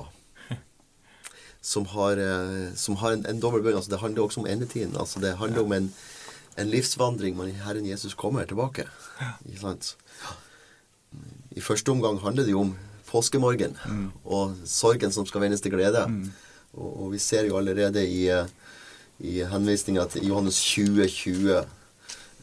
Som 1.62 1.86
har, 1.92 2.18
eh, 2.18 2.72
som 2.75 2.96
har 2.98 3.13
en, 3.13 3.25
en 3.30 3.40
dobbel 3.40 3.62
bunn. 3.62 3.75
Altså, 3.78 3.92
det 3.94 4.00
handler 4.01 4.24
også 4.24 4.42
om 4.42 4.48
endetiden. 4.50 4.96
Altså, 4.98 5.20
det 5.22 5.36
handler 5.38 5.62
om 5.62 5.74
en, 5.75 5.90
en 6.58 6.70
livsvandring 6.72 7.36
når 7.38 7.51
Herren 7.66 7.86
Jesus 7.86 8.16
kommer 8.18 8.46
tilbake. 8.50 8.88
Sant? 9.62 9.96
I 11.51 11.62
første 11.62 11.92
omgang 11.92 12.18
handler 12.24 12.48
det 12.48 12.56
jo 12.56 12.63
om 12.63 12.72
påskemorgen 13.12 13.75
og 14.24 14.56
sorgen 14.66 15.12
som 15.12 15.25
skal 15.28 15.42
vendes 15.44 15.62
til 15.62 15.74
glede. 15.74 16.06
Og, 16.74 16.90
og 17.04 17.12
vi 17.12 17.20
ser 17.20 17.46
jo 17.50 17.58
allerede 17.60 18.06
i, 18.08 18.30
eh, 18.32 18.48
i 19.20 19.42
henvisninga 19.51 20.06
til 20.10 20.28
Johannes 20.32 20.58
20, 20.63 21.08
20, 21.08 21.58
eh, 21.60 21.66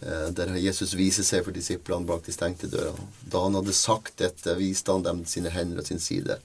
der 0.01 0.53
Jesus 0.63 0.93
viser 0.95 1.25
seg 1.27 1.45
for 1.45 1.53
disiplene 1.53 2.07
bak 2.07 2.23
de 2.27 2.33
stengte 2.33 2.69
dørene. 2.71 3.07
Da 3.27 3.41
han 3.45 3.55
hadde 3.59 3.73
sagt 3.75 4.17
dette, 4.23 4.55
viste 4.59 4.93
han 4.95 5.03
dem 5.03 5.25
sine 5.27 5.51
hender 5.51 5.81
og 5.83 5.87
sin 5.89 5.99
side. 5.99 6.39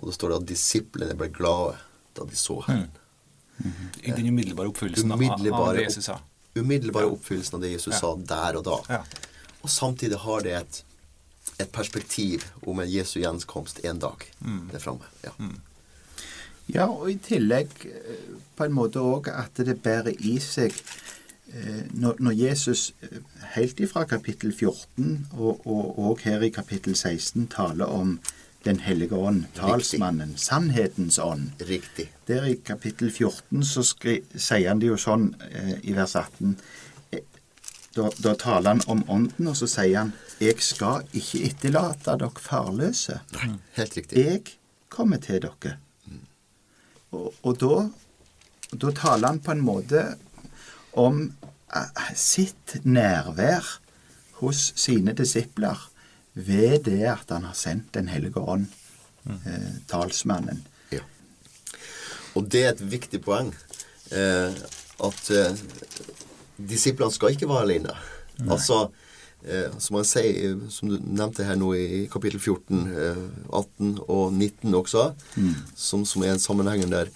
Og 0.00 0.08
da 0.08 0.14
står 0.14 0.28
det 0.32 0.36
at 0.42 0.46
disiplene 0.52 1.14
ble 1.18 1.28
glade 1.28 1.76
da 2.16 2.24
de 2.24 2.36
så 2.38 2.60
Herren. 2.66 2.90
I 4.06 4.12
den 4.14 4.28
umiddelbare 4.30 4.70
oppfyllelsen 4.70 5.10
av- 5.12 5.22
av 5.52 5.74
det 5.74 5.82
Jesus 5.88 6.04
sa. 6.06 6.20
umiddelbare 6.54 7.06
oppfyllelsen 7.10 7.54
av 7.54 7.60
det 7.60 7.70
Jesus 7.72 7.94
Ja. 7.94 7.98
sa 8.00 8.14
der 8.16 8.56
og 8.58 8.64
da. 8.64 8.76
Ja. 8.88 9.02
Og 9.62 9.68
samtidig 9.70 10.16
har 10.18 10.40
det 10.42 10.52
et, 10.52 10.82
et 11.58 11.72
perspektiv 11.72 12.44
om 12.66 12.78
en 12.80 12.88
Jesu 12.88 13.18
gjenkomst 13.20 13.84
en 13.84 13.98
dag 13.98 14.24
Mm. 14.40 14.68
der 14.72 14.78
framme. 14.78 15.04
Ja. 15.24 15.30
Ja, 16.68 16.86
og 16.86 17.10
i 17.10 17.16
tillegg 17.16 17.68
eh, 17.86 18.34
på 18.56 18.64
en 18.64 18.72
måte 18.76 19.00
òg 19.00 19.28
at 19.32 19.54
det 19.64 19.82
bærer 19.82 20.14
i 20.20 20.38
seg 20.38 20.70
eh, 20.70 21.27
når, 21.94 22.18
når 22.18 22.32
Jesus 22.36 22.94
eh, 23.02 23.20
helt 23.54 23.80
ifra 23.80 24.04
kapittel 24.04 24.52
14 24.52 25.28
og, 25.32 25.66
og, 25.66 25.98
og 25.98 26.20
her 26.24 26.44
i 26.44 26.50
kapittel 26.52 26.96
16 26.96 27.48
taler 27.54 27.86
om 27.86 28.18
Den 28.66 28.80
hellige 28.82 29.14
ånd, 29.14 29.44
talsmannen, 29.54 30.32
sannhetens 30.36 31.18
ånd. 31.22 31.52
Riktig. 31.62 32.08
Der 32.26 32.44
i 32.44 32.56
kapittel 32.66 33.12
14 33.12 33.62
så 33.64 33.84
skri, 33.86 34.16
sier 34.34 34.72
han 34.72 34.82
det 34.82 34.90
jo 34.90 34.96
sånn 34.98 35.28
eh, 35.46 35.76
i 35.86 35.94
vers 35.96 36.16
18 36.18 36.56
eh, 37.14 37.22
da, 37.94 38.10
da 38.18 38.34
taler 38.34 38.74
han 38.74 38.82
om 38.90 39.04
ånden, 39.06 39.46
og 39.46 39.56
så 39.56 39.70
sier 39.70 40.00
han 40.00 40.12
'Jeg 40.40 40.58
skal 40.62 41.06
ikke 41.14 41.44
etterlate 41.46 42.18
dere 42.18 42.42
farløse'. 42.42 43.20
Nei, 43.38 43.54
helt 43.78 43.96
riktig. 43.96 44.26
Jeg 44.26 44.42
kommer 44.88 45.22
til 45.22 45.40
dere. 45.46 45.78
Og, 47.14 47.34
og 47.42 47.60
da, 47.62 47.88
da 48.74 48.90
taler 48.92 49.28
han 49.28 49.40
på 49.40 49.54
en 49.54 49.64
måte 49.64 50.02
om 50.98 51.22
eh, 51.74 52.10
sitt 52.18 52.78
nærvær 52.84 53.66
hos 54.40 54.72
sine 54.78 55.14
disipler 55.18 55.78
ved 56.34 56.84
det 56.86 57.02
at 57.10 57.30
han 57.34 57.48
har 57.48 57.56
sendt 57.58 57.94
Den 57.94 58.08
hellige 58.08 58.38
ånd, 58.38 58.68
eh, 59.26 59.70
talsmannen. 59.90 60.62
Ja. 60.94 61.02
Og 62.34 62.46
det 62.50 62.64
er 62.64 62.70
et 62.76 62.84
viktig 62.90 63.22
poeng. 63.24 63.50
Eh, 64.10 64.54
at 65.04 65.30
eh, 65.34 65.58
disiplene 66.58 67.14
skal 67.14 67.34
ikke 67.34 67.48
være 67.50 67.66
alene. 67.66 67.94
Altså, 68.46 68.88
eh, 69.44 69.74
som 69.78 69.98
han 69.98 70.06
sier, 70.06 70.38
eh, 70.52 70.64
som 70.70 70.90
du 70.90 70.98
nevnte 71.02 71.46
her 71.46 71.58
nå 71.58 71.72
i 71.74 72.06
kapittel 72.10 72.40
14, 72.40 72.86
eh, 72.94 73.22
18 73.50 73.98
og 74.06 74.32
19 74.32 74.74
også, 74.78 75.10
som, 75.74 76.04
som 76.06 76.22
er 76.22 76.36
en 76.36 76.42
sammenhengen 76.42 76.94
der. 76.94 77.12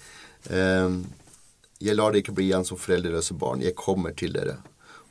Jeg 1.83 1.97
lar 1.97 2.13
dere 2.13 2.23
ikke 2.23 2.35
bli 2.37 2.47
igjen 2.47 2.65
som 2.67 2.79
foreldreløse 2.79 3.35
barn. 3.39 3.63
Jeg 3.63 3.75
kommer 3.79 4.15
til 4.15 4.35
dere. 4.35 4.57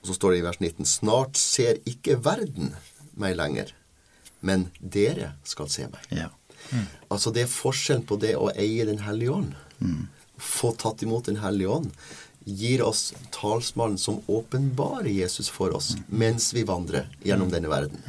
Og 0.01 0.11
så 0.11 0.17
står 0.17 0.35
det 0.35 0.41
i 0.41 0.47
vers 0.47 0.61
19.: 0.61 0.89
Snart 0.89 1.39
ser 1.39 1.79
ikke 1.89 2.19
verden 2.25 2.73
meg 3.21 3.37
lenger, 3.37 3.75
men 4.41 4.71
dere 4.81 5.35
skal 5.45 5.69
se 5.71 5.87
meg. 5.93 6.07
Ja. 6.11 6.31
Altså 7.11 7.33
Det 7.35 7.43
er 7.45 7.51
forskjellen 7.51 8.05
på 8.07 8.17
det 8.23 8.37
å 8.39 8.51
eie 8.55 8.87
Den 8.87 9.03
hellige 9.03 9.35
ånd. 9.35 9.55
Få 10.39 10.73
tatt 10.79 11.03
imot 11.03 11.27
Den 11.27 11.41
hellige 11.43 11.69
ånd. 11.69 11.91
Gir 12.45 12.83
oss 12.83 13.13
talsmannen 13.31 13.99
som 13.99 14.23
åpenbarer 14.27 15.11
Jesus 15.11 15.51
for 15.53 15.75
oss 15.77 15.93
mens 16.09 16.51
vi 16.55 16.65
vandrer 16.67 17.07
gjennom 17.23 17.51
denne 17.53 17.71
verden. 17.71 18.01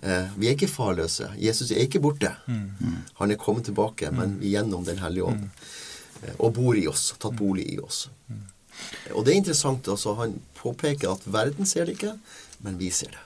Eh, 0.00 0.30
vi 0.36 0.48
er 0.48 0.56
ikke 0.56 0.70
farløse. 0.70 1.28
Jesus 1.36 1.70
er 1.72 1.82
ikke 1.84 2.00
borte. 2.00 2.32
Han 3.20 3.30
er 3.30 3.36
kommet 3.40 3.66
tilbake, 3.68 4.10
men 4.12 4.38
gjennom 4.40 4.84
Den 4.84 4.98
hellige 4.98 5.24
ånd. 5.24 5.48
Eh, 6.26 6.34
og 6.38 6.54
bor 6.58 6.76
i 6.76 6.86
oss. 6.90 7.10
Tatt 7.18 7.36
bolig 7.38 7.66
i 7.74 7.78
oss. 7.80 8.08
Og 9.14 9.24
det 9.26 9.32
er 9.34 9.40
interessant. 9.42 9.88
altså 9.88 10.14
Han 10.20 10.38
påpeker 10.60 11.12
at 11.12 11.24
verden 11.28 11.66
ser 11.66 11.84
det 11.88 11.96
ikke, 11.98 12.14
men 12.64 12.78
vi 12.80 12.90
ser 12.90 13.12
det. 13.16 13.20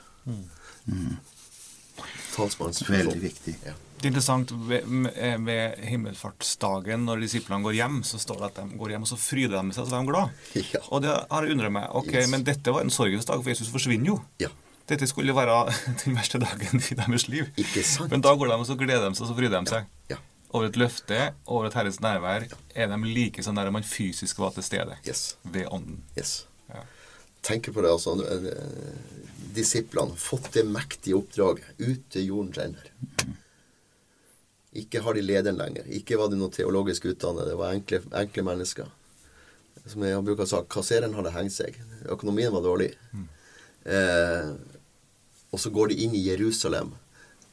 Veldig 2.34 3.20
viktig. 3.22 3.54
Ja. 3.64 3.72
Det 3.94 4.08
er 4.08 4.10
interessant 4.10 4.50
ved, 4.68 4.84
med- 4.86 5.44
ved 5.46 5.78
himmelfartsdagen, 5.88 7.04
når 7.06 7.20
disiplene 7.22 7.62
går 7.64 7.76
hjem, 7.78 8.00
så 8.04 8.18
står 8.20 8.36
det 8.42 8.44
at 8.50 8.56
de 8.58 8.78
går 8.78 8.90
hjem, 8.90 9.02
og 9.06 9.08
så 9.08 9.16
fryder 9.16 9.62
de 9.62 9.72
seg, 9.72 9.86
så 9.88 9.94
er 9.96 10.02
de 10.02 10.10
glad. 10.10 10.28
Ja. 10.74 10.80
Og 10.90 11.02
det 11.02 11.14
har 11.30 11.46
undret 11.54 11.72
meg. 11.72 11.86
Ok, 11.94 12.10
Yes. 12.12 12.28
men 12.28 12.44
dette 12.44 12.72
var 12.74 12.82
en 12.84 12.90
sorgens 12.90 13.24
dag, 13.24 13.40
for 13.42 13.48
Jesus 13.54 13.70
forsvinner 13.72 14.06
jo. 14.12 14.20
ja. 14.42 14.48
Dette 14.86 15.06
skulle 15.08 15.32
være 15.32 15.72
den 16.04 16.12
verste 16.18 16.36
dagen 16.42 16.76
i 16.90 16.94
deres 16.98 17.24
liv. 17.32 17.46
Ikke 17.56 17.80
sant? 17.82 18.10
Men 18.10 18.20
da 18.20 18.34
går 18.36 18.50
de 18.50 18.58
og 18.60 18.66
så 18.68 18.74
gleder 18.76 19.06
de 19.08 19.14
seg, 19.16 19.24
og 19.24 19.30
så 19.30 19.36
fryder 19.38 19.62
de 19.64 19.70
seg. 19.70 19.86
Ja. 20.10 20.18
Over 20.54 20.68
et 20.70 20.76
løfte, 20.78 21.20
over 21.50 21.66
et 21.66 21.74
Herres 21.74 21.98
nærvær, 22.02 22.44
er 22.78 22.90
de 22.92 22.98
like 23.10 23.42
sånn 23.42 23.56
der 23.58 23.72
man 23.74 23.82
fysisk 23.86 24.38
var 24.38 24.52
til 24.54 24.62
stede. 24.66 24.96
Yes. 25.06 25.34
Ved 25.42 25.66
ånden. 25.74 26.02
yes. 26.18 26.44
Ja. 26.70 26.84
Tenk 27.44 27.66
på 27.74 27.82
det, 27.84 27.90
altså. 27.90 28.14
eh, 28.22 29.48
Disiplene 29.54 30.14
fått 30.18 30.52
det 30.54 30.62
mektige 30.66 31.18
oppdraget. 31.18 31.66
Ut 31.82 32.06
til 32.14 32.28
jorden 32.30 32.52
renner. 32.56 32.86
Ikke 34.74 35.02
har 35.04 35.14
de 35.14 35.22
lederen 35.22 35.58
lenger. 35.58 35.86
Ikke 35.94 36.16
var 36.18 36.30
de 36.32 36.38
noe 36.38 36.50
teologisk 36.54 37.04
utdannet. 37.12 37.46
Det 37.50 37.58
var 37.58 37.74
enkle, 37.76 38.00
enkle 38.22 38.42
mennesker. 38.46 38.88
Som 39.86 40.02
jeg 40.06 40.22
bruker 40.26 40.46
å 40.46 40.50
si, 40.50 40.62
kasseren 40.72 41.14
hadde 41.14 41.34
hengt 41.34 41.54
seg. 41.54 41.76
Økonomien 42.10 42.50
var 42.54 42.64
dårlig. 42.64 42.92
Eh, 43.84 44.50
og 45.54 45.60
så 45.62 45.70
går 45.70 45.92
de 45.92 46.00
inn 46.06 46.16
i 46.18 46.24
Jerusalem, 46.30 46.94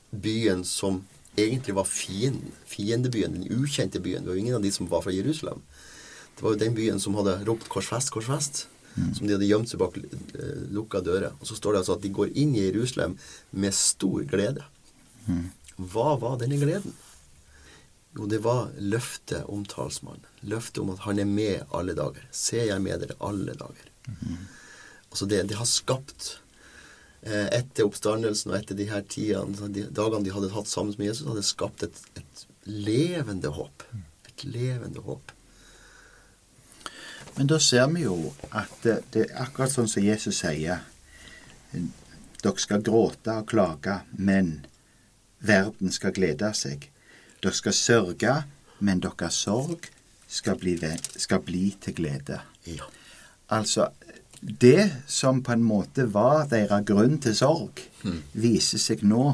byen 0.10 0.63
som 0.65 1.03
egentlig 1.40 1.76
var 1.76 1.88
fienden. 1.88 2.52
Fiendebyen, 2.66 3.34
den 3.38 3.62
ukjente 3.62 4.00
byen. 4.00 4.24
Det 4.24 4.32
var 4.32 4.36
jo 4.36 4.44
ingen 4.44 4.56
av 4.56 4.66
de 4.66 4.72
som 4.72 4.90
var 4.92 5.04
fra 5.06 5.14
Jerusalem. 5.16 5.62
Det 6.36 6.44
var 6.44 6.56
jo 6.56 6.62
den 6.64 6.76
byen 6.76 7.00
som 7.00 7.16
hadde 7.16 7.40
ropt 7.46 7.70
'korsfest, 7.70 8.12
korsfest'. 8.12 8.66
Som 9.16 9.28
de 9.28 9.34
hadde 9.38 9.48
gjemt 9.48 9.70
seg 9.72 9.80
bak 9.80 9.96
eh, 9.98 10.64
lukka 10.76 11.00
dører. 11.00 11.32
Og 11.40 11.48
så 11.48 11.56
står 11.56 11.74
det 11.74 11.80
altså 11.84 11.96
at 11.96 12.04
de 12.04 12.12
går 12.12 12.34
inn 12.36 12.56
i 12.56 12.66
Jerusalem 12.66 13.18
med 13.52 13.74
stor 13.74 14.26
glede. 14.28 14.66
Hva 15.78 16.18
var 16.20 16.38
denne 16.42 16.60
gleden? 16.60 16.94
Jo, 18.18 18.28
det 18.28 18.42
var 18.44 18.74
løftet 18.76 19.48
om 19.48 19.64
talsmannen. 19.66 20.26
Løftet 20.44 20.82
om 20.84 20.92
at 20.92 21.06
han 21.06 21.22
er 21.24 21.30
med 21.30 21.72
alle 21.72 21.96
dager. 21.96 22.26
Ser 22.36 22.68
jeg 22.68 22.84
med 22.84 23.00
dere 23.00 23.16
alle 23.24 23.56
dager. 23.56 23.88
Altså 25.12 25.26
det, 25.26 25.46
det 25.48 25.60
har 25.60 25.70
skapt 25.70 26.42
Etter 27.22 27.86
oppstandelsen 27.86 28.50
og 28.50 28.58
etter 28.58 28.78
de 28.78 28.88
her 28.90 29.04
tidene, 29.06 29.70
de 29.70 29.86
dagene 29.94 30.25
de 30.25 30.34
hadde 30.34 30.54
hatt 30.56 30.70
sammen 30.70 30.96
med 30.98 31.12
Jesus, 31.12 31.28
hadde 31.30 31.46
skapt 31.46 31.84
et, 31.86 32.00
et 32.18 32.46
levende 32.66 33.51
håp. 33.54 33.86
Et 34.32 34.46
levende 34.48 35.04
håp. 35.06 35.36
Men 37.36 37.48
da 37.48 37.60
ser 37.63 37.88
vi 37.94 38.04
jo 38.08 38.34
at 38.50 38.74
det, 38.84 38.98
det 39.13 39.28
er 39.30 39.44
akkurat 39.46 39.72
sånn 39.72 39.90
som 39.92 40.04
Jesus 40.04 40.42
sier. 40.42 40.82
Dere 41.72 42.58
skal 42.60 42.82
gråte 42.84 43.38
og 43.38 43.48
klage, 43.54 44.01
men 44.18 44.66
verden 45.46 45.94
skal 45.94 46.16
glede 46.18 46.51
seg. 46.58 46.90
Dere 47.42 47.56
skal 47.58 47.78
sørge, 47.78 48.36
men 48.82 49.01
deres 49.04 49.38
sorg 49.46 49.88
skal 50.32 50.58
bli, 50.60 50.75
skal 51.22 51.44
bli 51.46 51.70
til 51.82 51.96
glede. 52.01 52.42
Ja. 52.66 52.90
Altså, 53.51 53.90
det 54.41 54.89
som 55.07 55.43
på 55.45 55.53
en 55.53 55.63
måte 55.63 56.07
var 56.10 56.48
deres 56.50 56.86
grunn 56.86 57.19
til 57.21 57.36
sorg, 57.38 57.81
viser 58.33 58.81
seg 58.81 59.03
nå 59.05 59.25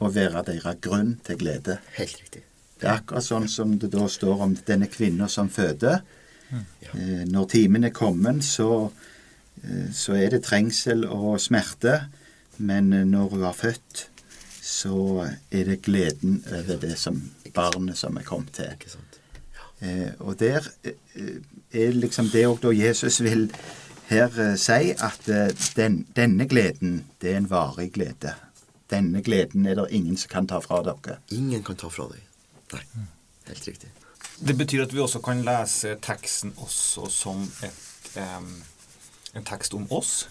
å 0.00 0.08
være 0.08 0.42
deres 0.48 0.78
grunn 0.80 1.18
til 1.26 1.36
glede. 1.42 1.78
Helt 1.98 2.16
riktig. 2.22 2.42
Det 2.80 2.88
er 2.88 2.98
akkurat 2.98 3.24
sånn 3.24 3.48
som 3.48 3.76
det 3.78 3.90
da 3.92 4.06
står 4.10 4.40
om 4.46 4.54
denne 4.66 4.88
kvinna 4.88 5.28
som 5.28 5.48
føder. 5.52 6.00
Eh, 6.52 7.24
Når 7.28 7.46
timen 7.52 7.84
er 7.84 7.92
kommet, 7.94 8.42
så, 8.44 8.90
eh, 9.62 9.90
så 9.92 10.16
er 10.16 10.30
det 10.30 10.42
trengsel 10.44 11.04
og 11.06 11.40
smerte. 11.40 12.06
Men 12.58 12.92
eh, 12.92 13.04
når 13.04 13.28
hun 13.30 13.42
har 13.42 13.52
født, 13.56 14.08
så 14.62 15.28
er 15.52 15.64
det 15.64 15.82
gleden 15.82 16.42
over 16.48 16.76
det 16.80 16.96
som 16.98 17.20
barnet 17.54 17.96
som 18.00 18.16
er 18.16 18.24
kommet 18.24 18.52
til. 18.56 18.70
Ikke 18.72 18.90
sant? 18.90 19.20
Eh, 19.80 20.12
og 20.20 20.38
der 20.40 20.64
eh, 20.84 21.40
er 21.72 21.92
liksom 21.92 22.30
det 22.32 22.46
òg 22.48 22.60
da 22.62 22.72
Jesus 22.72 23.20
vil 23.24 23.48
her 24.10 24.28
eh, 24.40 24.54
si 24.60 24.92
at 24.92 25.28
eh, 25.32 25.50
den, 25.76 26.02
denne 26.16 26.46
gleden, 26.50 27.04
det 27.22 27.32
er 27.32 27.40
en 27.42 27.50
varig 27.50 27.90
glede. 27.94 28.34
Denne 28.92 29.22
gleden 29.24 29.66
er 29.66 29.78
det 29.78 29.88
ingen 29.96 30.16
som 30.20 30.30
kan 30.32 30.46
ta 30.50 30.60
fra 30.60 30.82
dere. 30.84 31.18
Ingen 31.32 31.62
kan 31.64 31.76
ta 31.80 31.88
fra 31.92 32.08
deg. 32.12 32.22
Nei. 32.74 32.82
Helt 33.48 33.68
riktig. 33.68 33.90
Det 34.44 34.56
betyr 34.58 34.82
at 34.84 34.92
vi 34.92 35.00
også 35.02 35.20
kan 35.24 35.42
lese 35.46 35.94
teksten 36.02 36.52
også 36.60 37.08
som 37.12 37.44
et, 37.64 38.10
um, 38.18 38.48
en 39.38 39.46
tekst 39.46 39.74
om 39.76 39.84
oss? 39.94 40.24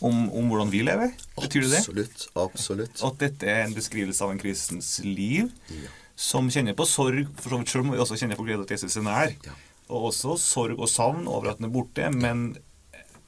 Om, 0.00 0.30
om 0.32 0.48
hvordan 0.48 0.70
vi 0.72 0.80
lever? 0.86 1.10
Betyr 1.36 1.64
det 1.66 1.70
det? 1.74 1.80
Absolutt. 1.82 2.26
Absolutt. 2.40 3.02
At 3.04 3.18
dette 3.20 3.48
er 3.48 3.66
en 3.66 3.74
beskrivelse 3.76 4.24
av 4.24 4.32
en 4.32 4.40
kristens 4.40 4.94
liv, 5.04 5.50
Ja. 5.68 5.90
som 6.16 6.48
kjenner 6.52 6.76
på 6.76 6.86
sorg, 6.88 7.26
for 7.40 7.52
så 7.52 7.58
vidt 7.60 7.72
selv 7.74 7.84
om 7.86 7.92
vi 7.94 8.00
også 8.00 8.16
kjenner 8.20 8.38
på 8.38 8.46
glede 8.48 8.64
at 8.64 8.72
Jesus 8.76 8.96
er 8.96 9.04
nær. 9.04 9.34
Ja. 9.44 9.56
Og 9.90 10.10
også 10.12 10.36
sorg 10.40 10.78
og 10.78 10.88
savn 10.88 11.26
over 11.28 11.50
at 11.50 11.60
han 11.60 11.68
er 11.68 11.74
borte, 11.74 12.08
men 12.14 12.56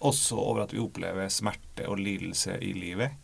også 0.03 0.37
over 0.39 0.65
at 0.65 0.73
vi 0.75 0.81
opplever 0.83 1.29
smerte 1.33 1.87
og 1.89 2.01
lidelse 2.03 2.57
i 2.63 2.73
livet. 2.77 3.15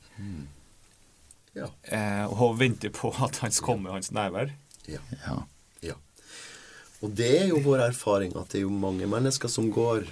Ja. 1.56 1.68
Eh, 1.82 2.24
og 2.30 2.58
venter 2.60 2.92
på 2.94 3.10
at 3.24 3.40
hans 3.42 3.60
komme, 3.64 3.90
hans 3.94 4.12
nærvær. 4.14 4.52
ja. 4.88 5.00
Ja. 5.26 5.38
Ja. 5.82 5.94
Og 7.02 7.12
det 7.14 7.28
er 7.42 7.46
jo 7.52 7.60
vår 7.62 7.84
erfaring 7.88 8.32
at 8.36 8.50
det 8.50 8.60
er 8.60 8.66
jo 8.66 8.74
mange 8.74 9.06
mennesker 9.06 9.48
som 9.50 9.68
går 9.70 10.06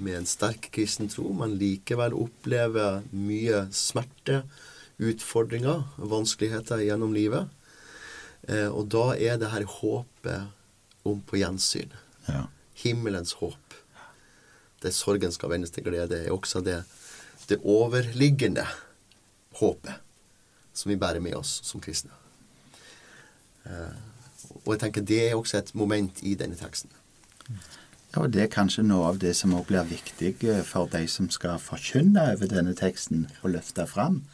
med 0.00 0.14
en 0.20 0.26
sterk 0.28 0.70
kristen 0.72 1.08
tro, 1.12 1.32
men 1.36 1.58
likevel 1.60 2.14
opplever 2.16 3.02
mye 3.12 3.66
smerte, 3.74 4.42
utfordringer, 5.00 5.82
vanskeligheter 5.98 6.80
gjennom 6.86 7.12
livet. 7.16 7.48
Eh, 8.48 8.68
og 8.68 8.88
da 8.92 9.10
er 9.16 9.36
det 9.40 9.50
her 9.52 9.66
håpet 9.68 10.48
om 11.08 11.20
på 11.20 11.40
gjensyn. 11.40 11.92
ja. 12.28 12.46
Himmelens 12.80 13.34
håp. 13.36 13.74
Der 14.82 14.90
sorgen 14.90 15.32
skal 15.32 15.50
vendes 15.50 15.70
til 15.70 15.84
glede, 15.84 16.24
er 16.24 16.32
også 16.32 16.60
det, 16.64 16.82
det 17.48 17.60
overliggende 17.64 18.64
håpet 19.60 19.98
som 20.72 20.90
vi 20.90 20.96
bærer 20.96 21.20
med 21.20 21.34
oss 21.36 21.60
som 21.66 21.80
kristne. 21.82 22.14
Eh, 23.66 23.98
og 24.64 24.72
jeg 24.74 24.80
tenker 24.84 25.04
det 25.04 25.20
er 25.28 25.36
også 25.36 25.58
et 25.58 25.74
moment 25.74 26.22
i 26.22 26.34
denne 26.34 26.56
teksten. 26.56 26.90
Ja, 28.10 28.22
og 28.22 28.32
Det 28.32 28.42
er 28.42 28.50
kanskje 28.50 28.82
noe 28.82 29.06
av 29.12 29.20
det 29.22 29.36
som 29.36 29.54
også 29.54 29.68
blir 29.68 29.86
viktig 29.86 30.34
eh, 30.48 30.62
for 30.66 30.90
de 30.90 31.06
som 31.08 31.30
skal 31.30 31.58
forkynne 31.62 32.32
over 32.32 32.50
denne 32.50 32.74
teksten 32.74 33.28
og 33.42 33.54
løfte 33.56 33.86
fram. 33.86 34.24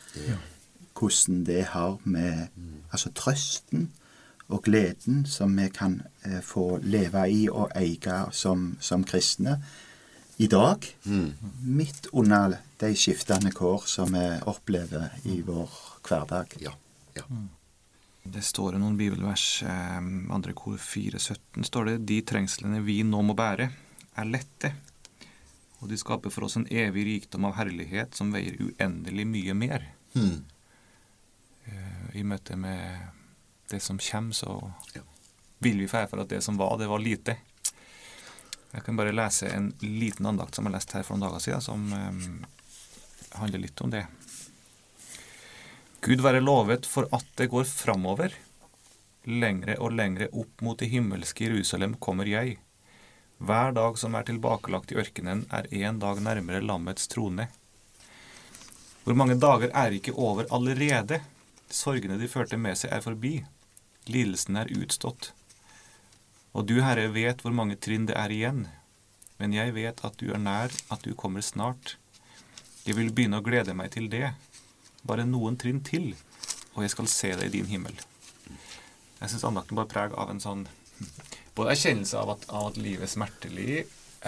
Hvordan 0.97 1.45
det 1.45 1.65
har 1.75 1.99
med 2.05 2.49
altså 2.93 3.13
trøsten 3.13 3.91
og 4.49 4.63
gleden 4.63 5.27
som 5.27 5.57
vi 5.59 5.69
kan 5.69 6.03
eh, 6.25 6.41
få 6.43 6.79
leve 6.83 7.27
i 7.31 7.49
og 7.49 7.73
eie 7.77 8.23
som, 8.33 8.77
som 8.81 9.05
kristne 9.05 9.61
i 10.37 10.47
dag. 10.47 10.85
Midt 11.63 12.07
under 12.13 12.59
de 12.81 12.91
skiftende 12.97 13.53
kår 13.57 13.85
som 13.89 14.13
vi 14.13 14.25
opplever 14.45 15.11
i 15.25 15.41
vår 15.43 15.71
hverdag. 16.09 16.57
Ja. 16.61 16.73
ja. 17.17 17.23
Det 18.27 18.43
står 18.45 18.75
i 18.77 18.81
noen 18.83 18.99
bibelvers, 18.99 19.63
eh, 19.63 19.97
andre 20.35 20.53
kor 20.59 20.77
4.17 20.83 21.63
står 21.65 21.85
det 21.93 21.97
De 22.11 22.19
trengslene 22.27 22.81
vi 22.85 22.99
nå 23.07 23.23
må 23.23 23.37
bære, 23.39 23.69
er 24.17 24.29
lette, 24.29 24.73
og 25.81 25.89
de 25.93 25.97
skaper 26.01 26.33
for 26.35 26.49
oss 26.49 26.57
en 26.59 26.67
evig 26.73 27.05
rikdom 27.07 27.47
av 27.49 27.55
herlighet 27.61 28.17
som 28.17 28.33
veier 28.35 28.57
uendelig 28.61 29.27
mye 29.31 29.55
mer. 29.55 29.85
Hmm. 30.17 30.41
Eh, 31.71 32.17
I 32.21 32.25
møte 32.27 32.57
med 32.59 33.07
det 33.71 33.81
som 33.83 33.99
kommer, 33.99 34.35
så 34.35 34.73
Ja. 34.95 35.03
vil 35.61 35.79
vi 35.79 35.89
feire 35.89 36.09
for 36.09 36.21
at 36.21 36.29
det 36.29 36.43
som 36.43 36.57
var, 36.57 36.77
det 36.79 36.89
var 36.89 36.99
lite. 36.99 37.37
Jeg 38.77 38.85
kan 38.85 38.99
bare 38.99 39.15
lese 39.17 39.49
en 39.49 39.71
liten 39.81 40.27
andakt 40.29 40.55
som 40.55 40.69
jeg 40.69 40.77
leste 40.77 40.99
her 40.99 41.05
for 41.07 41.17
noen 41.17 41.31
dager 41.31 41.45
siden, 41.47 41.65
som 41.65 41.87
eh, 41.97 43.39
handler 43.41 43.63
litt 43.63 43.81
om 43.81 43.93
det. 43.95 44.05
Gud 46.05 46.21
være 46.21 46.45
lovet 46.45 46.85
for 46.87 47.09
at 47.17 47.25
det 47.41 47.49
går 47.51 47.65
framover. 47.65 48.37
Lengre 49.27 49.79
og 49.83 49.97
lengre 49.97 50.29
opp 50.37 50.61
mot 50.63 50.79
det 50.79 50.91
himmelske 50.93 51.49
Jerusalem 51.49 51.97
kommer 51.99 52.29
jeg. 52.29 52.59
Hver 53.41 53.73
dag 53.77 53.97
som 53.99 54.15
er 54.15 54.29
tilbakelagt 54.29 54.93
i 54.93 55.01
ørkenen, 55.01 55.47
er 55.51 55.67
én 55.73 55.99
dag 56.01 56.21
nærmere 56.21 56.61
lammets 56.65 57.09
trone. 57.09 57.49
Hvor 59.03 59.17
mange 59.17 59.39
dager 59.41 59.73
er 59.73 59.97
ikke 59.97 60.15
over 60.15 60.47
allerede? 60.53 61.23
Sorgene 61.73 62.21
de 62.21 62.29
førte 62.29 62.61
med 62.61 62.77
seg, 62.79 62.93
er 62.93 63.05
forbi. 63.05 63.41
Lidelsen 64.07 64.61
er 64.61 64.71
utstått. 64.77 65.33
Og 66.57 66.65
du, 66.65 66.79
Herre, 66.81 67.11
vet 67.13 67.43
hvor 67.45 67.53
mange 67.53 67.77
trinn 67.77 68.07
det 68.09 68.17
er 68.17 68.33
igjen. 68.33 68.65
Men 69.37 69.53
jeg 69.53 69.75
vet 69.77 70.01
at 70.09 70.17
du 70.17 70.31
er 70.33 70.41
nær, 70.41 70.73
at 70.89 71.03
du 71.05 71.13
kommer 71.19 71.45
snart. 71.45 71.99
Jeg 72.87 72.97
vil 72.97 73.13
begynne 73.13 73.43
å 73.43 73.45
glede 73.45 73.75
meg 73.77 73.93
til 73.93 74.09
det. 74.09 74.31
Bare 75.07 75.27
noen 75.29 75.59
trinn 75.61 75.83
til, 75.85 76.15
og 76.75 76.87
jeg 76.87 76.95
skal 76.95 77.11
se 77.13 77.35
deg 77.37 77.51
i 77.51 77.59
din 77.59 77.69
himmel. 77.69 77.99
Jeg 79.21 79.33
syns 79.33 79.45
andakten 79.49 79.77
bar 79.77 79.89
preg 79.91 80.17
av 80.17 80.33
en 80.33 80.41
sånn 80.43 80.65
både 81.57 81.73
erkjennelse 81.73 82.19
av 82.21 82.35
at, 82.35 82.49
av 82.53 82.71
at 82.71 82.81
livet 82.81 83.07
er 83.07 83.13
smertelig, 83.13 83.77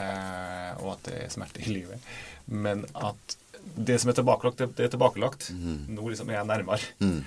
eh, 0.00 0.70
og 0.80 0.94
at 0.94 1.02
det 1.08 1.16
er 1.24 1.32
smerte 1.32 1.64
i 1.64 1.72
livet, 1.72 2.06
men 2.48 2.84
at 2.96 3.36
det 3.76 3.98
som 4.00 4.12
er 4.12 4.16
tilbakelagt, 4.16 4.60
det, 4.60 4.70
det 4.78 4.86
er 4.86 4.92
tilbakelagt. 4.94 5.50
Nå 5.92 6.08
liksom 6.08 6.30
er 6.30 6.38
jeg 6.38 6.48
nærmere. 6.48 6.92
Mm. 7.04 7.18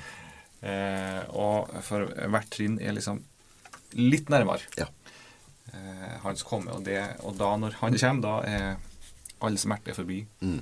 Eh, 0.71 1.21
og 1.37 1.69
for 1.85 2.07
hvert 2.33 2.49
trinn 2.53 2.79
er 2.81 2.95
liksom 2.97 3.21
litt 3.97 4.29
nærmere 4.31 4.61
Ja. 4.77 4.87
eh, 5.73 6.15
hans 6.23 6.43
komme. 6.43 6.71
Og, 6.75 6.83
det, 6.85 6.99
og 7.23 7.35
da 7.39 7.51
når 7.57 7.77
han 7.81 7.97
kommer, 7.97 8.21
da 8.21 8.35
er 8.47 8.77
all 9.41 9.57
smerte 9.57 9.95
forbi. 9.97 10.21
Mm. 10.41 10.61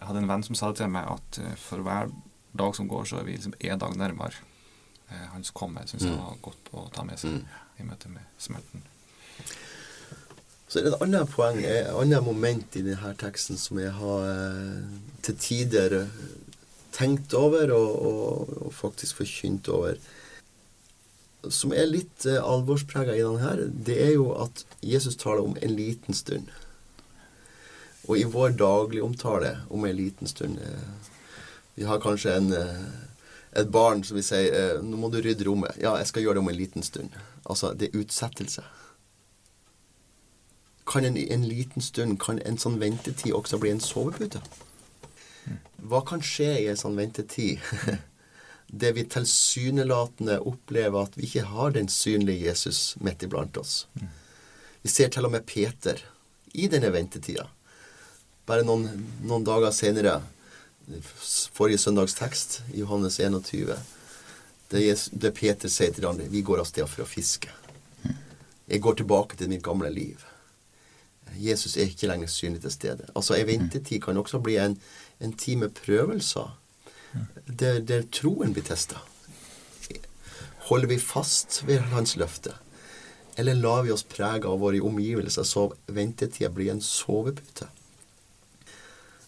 Jeg 0.00 0.06
hadde 0.08 0.22
en 0.22 0.28
venn 0.30 0.42
som 0.46 0.54
sa 0.58 0.70
det 0.72 0.80
til 0.80 0.88
meg 0.92 1.08
at 1.12 1.38
eh, 1.42 1.54
for 1.60 1.82
hver 1.86 2.10
dag 2.56 2.74
som 2.74 2.88
går, 2.90 3.04
så 3.06 3.20
er 3.20 3.24
vi 3.28 3.36
liksom 3.36 3.54
én 3.60 3.78
dag 3.78 3.96
nærmere 3.96 4.34
eh, 5.10 5.26
hans 5.34 5.50
komme. 5.54 5.84
Syns 5.86 6.02
jeg 6.08 6.16
var 6.18 6.38
godt 6.42 6.70
å 6.72 6.88
ta 6.94 7.04
med 7.06 7.18
seg 7.20 7.42
i 7.80 7.86
møte 7.86 8.08
med 8.12 8.24
smerten. 8.42 8.82
Så 10.70 10.78
er 10.78 10.84
det 10.86 10.92
et 10.94 11.02
annet 11.02 11.30
poeng, 11.32 11.56
et 11.66 11.88
annet 11.98 12.22
moment 12.22 12.76
i 12.78 12.82
denne 12.86 13.10
teksten 13.18 13.58
som 13.58 13.78
jeg 13.82 13.90
har 13.96 14.26
eh, 14.30 14.84
til 15.26 15.38
tider 15.42 15.96
eh, 16.04 16.18
tenkt 16.94 17.34
over 17.38 17.70
og, 17.74 17.90
og, 18.06 18.52
og 18.66 18.74
faktisk 18.74 19.18
forkynt 19.22 19.68
over. 19.74 19.98
Som 21.48 21.72
er 21.72 21.88
litt 21.88 22.26
eh, 22.28 22.40
alvorsprega 22.42 23.14
i 23.16 23.22
denne 23.22 23.40
her, 23.40 23.62
det 23.70 23.96
er 24.04 24.12
jo 24.14 24.32
at 24.36 24.64
Jesus 24.84 25.16
taler 25.16 25.44
om 25.44 25.56
en 25.60 25.76
liten 25.76 26.16
stund. 26.16 26.50
Og 28.08 28.18
i 28.18 28.26
vår 28.28 28.56
daglige 28.60 29.04
omtale 29.04 29.54
om 29.70 29.84
en 29.84 29.96
liten 29.96 30.26
stund 30.26 30.58
eh, 30.58 30.90
Vi 31.76 31.86
har 31.86 32.00
kanskje 32.02 32.34
en, 32.36 32.52
eh, 32.52 32.82
et 33.56 33.70
barn 33.70 34.02
som 34.04 34.18
vil 34.18 34.24
si 34.26 34.42
eh, 34.48 34.82
'Nå 34.82 34.96
må 34.96 35.08
du 35.08 35.20
rydde 35.20 35.46
rommet.' 35.46 35.78
'Ja, 35.80 35.96
jeg 35.96 36.06
skal 36.06 36.22
gjøre 36.22 36.34
det 36.34 36.44
om 36.44 36.48
en 36.48 36.60
liten 36.60 36.82
stund.' 36.82 37.16
Altså, 37.46 37.72
det 37.72 37.88
er 37.88 38.00
utsettelse 38.00 38.62
kan 40.90 41.04
en, 41.04 41.16
en 41.16 41.44
liten 41.44 41.82
stund, 41.82 42.18
kan 42.18 42.40
en 42.46 42.58
sånn 42.58 42.80
ventetid 42.80 43.34
også 43.36 43.60
bli 43.62 43.70
en 43.70 43.82
sovepute? 43.82 44.40
Hva 45.90 46.02
kan 46.06 46.22
skje 46.24 46.50
i 46.64 46.68
en 46.70 46.78
sånn 46.80 46.98
ventetid? 46.98 47.62
Det 48.72 48.92
vi 48.94 49.04
tilsynelatende 49.10 50.38
opplever 50.46 51.02
at 51.02 51.16
vi 51.18 51.26
ikke 51.26 51.48
har 51.50 51.72
den 51.74 51.88
synlige 51.90 52.46
Jesus 52.46 52.94
midt 53.02 53.24
iblant 53.26 53.56
oss. 53.58 53.86
Vi 54.82 54.88
ser 54.88 55.10
til 55.10 55.26
og 55.26 55.34
med 55.34 55.46
Peter 55.46 55.98
i 56.54 56.68
denne 56.70 56.92
ventetida. 56.94 57.48
Bare 58.46 58.64
noen, 58.66 58.86
noen 59.26 59.44
dager 59.46 59.74
senere, 59.74 60.20
forrige 61.54 61.82
søndags 61.82 62.14
tekst, 62.18 62.60
Johannes 62.74 63.18
21, 63.20 63.74
det, 64.70 64.84
det 65.12 65.34
Peter 65.34 65.70
sier 65.70 65.92
til 65.94 66.06
andre, 66.06 66.30
vi 66.30 66.42
går 66.46 66.62
av 66.62 66.70
sted 66.70 66.86
for 66.88 67.04
å 67.04 67.10
fiske. 67.10 67.50
Jeg 68.70 68.82
går 68.82 69.00
tilbake 69.00 69.38
til 69.38 69.50
mitt 69.50 69.64
gamle 69.66 69.90
liv. 69.90 70.22
Jesus 71.38 71.76
er 71.76 71.90
ikke 71.90 72.08
lenger 72.10 72.30
synlig 72.30 72.62
til 72.62 72.74
stede. 72.74 73.08
Altså, 73.14 73.34
En 73.34 73.46
ventetid 73.46 74.02
kan 74.02 74.18
også 74.18 74.38
bli 74.42 74.56
en, 74.62 74.76
en 75.20 75.32
tid 75.32 75.56
med 75.56 75.74
prøvelser, 75.74 76.54
der, 77.46 77.80
der 77.80 78.06
troen 78.12 78.54
blir 78.54 78.64
testa. 78.66 79.00
Holder 80.70 80.90
vi 80.92 80.98
fast 81.02 81.62
ved 81.66 81.82
hans 81.90 82.16
løfte, 82.20 82.54
eller 83.36 83.58
lar 83.58 83.82
vi 83.86 83.94
oss 83.94 84.06
prege 84.06 84.46
av 84.46 84.60
våre 84.62 84.82
omgivelser 84.84 85.46
så 85.46 85.70
ventetida 85.90 86.50
blir 86.54 86.70
en 86.74 86.82
sovepute? 86.84 87.66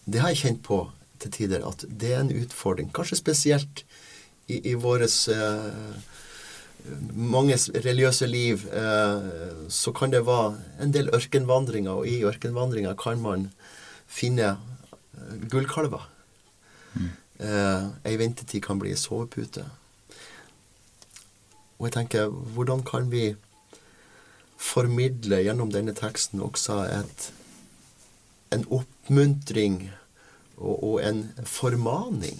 Det 0.05 0.21
har 0.21 0.33
jeg 0.33 0.43
kjent 0.43 0.63
på 0.63 0.79
til 1.23 1.31
tider, 1.31 1.63
at 1.67 1.85
det 1.87 2.11
er 2.13 2.23
en 2.23 2.33
utfordring. 2.35 2.91
Kanskje 2.95 3.19
spesielt 3.19 3.83
i, 4.51 4.59
i 4.71 4.73
våres 4.75 5.27
eh, 5.31 5.95
mange 7.15 7.55
religiøse 7.55 8.27
liv, 8.27 8.65
eh, 8.67 9.27
så 9.71 9.93
kan 9.95 10.11
det 10.11 10.25
være 10.27 10.59
en 10.83 10.95
del 10.95 11.11
ørkenvandringer, 11.15 12.03
og 12.03 12.07
i 12.07 12.23
ørkenvandringer 12.27 12.95
kan 12.99 13.23
man 13.23 13.49
finne 14.07 14.57
gullkalver. 15.49 15.49
gullkalver. 15.49 16.09
Eh, 17.39 17.87
ei 18.05 18.17
ventetid 18.19 18.63
kan 18.65 18.79
bli 18.81 18.93
sovepute. 18.99 19.65
Og 21.79 21.87
jeg 21.87 21.95
tenker, 21.97 22.29
hvordan 22.29 22.83
kan 22.87 23.09
vi 23.11 23.33
formidle 24.57 25.41
gjennom 25.43 25.73
denne 25.73 25.95
teksten 25.97 26.43
også 26.43 26.83
et, 26.87 27.25
en 28.55 28.63
oppmuntring 28.71 29.89
og, 30.57 30.77
og 30.77 31.01
en 31.03 31.25
formaning 31.43 32.39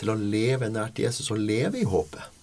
til 0.00 0.10
å 0.10 0.18
leve 0.18 0.70
nært 0.72 0.98
Jesus 0.98 1.30
og 1.30 1.44
leve 1.44 1.82
i 1.82 1.86
håpet? 1.86 2.34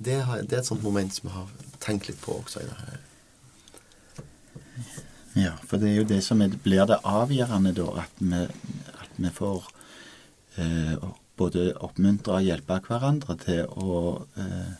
det, 0.00 0.20
har, 0.24 0.42
det 0.42 0.56
er 0.56 0.62
et 0.62 0.68
sånt 0.68 0.84
moment 0.84 1.12
som 1.12 1.28
jeg 1.28 1.36
har 1.36 1.48
tenkt 1.84 2.08
litt 2.08 2.20
på 2.24 2.38
også 2.40 2.62
i 2.62 2.68
det 2.68 2.78
her. 2.80 3.00
Ja, 5.36 5.52
for 5.68 5.80
det 5.80 5.90
er 5.90 6.00
jo 6.00 6.08
det 6.08 6.22
som 6.24 6.40
blir 6.40 6.86
det 6.88 7.02
avgjørende, 7.06 7.74
da. 7.76 8.06
At 8.06 8.16
vi, 8.18 8.40
at 8.96 9.20
vi 9.20 9.32
får 9.36 9.68
både 11.40 11.70
oppmuntre 11.80 12.34
og 12.38 12.44
hjelpe 12.44 12.80
hverandre 12.86 13.36
til 13.40 13.66
å 13.80 14.26
eh, 14.36 14.72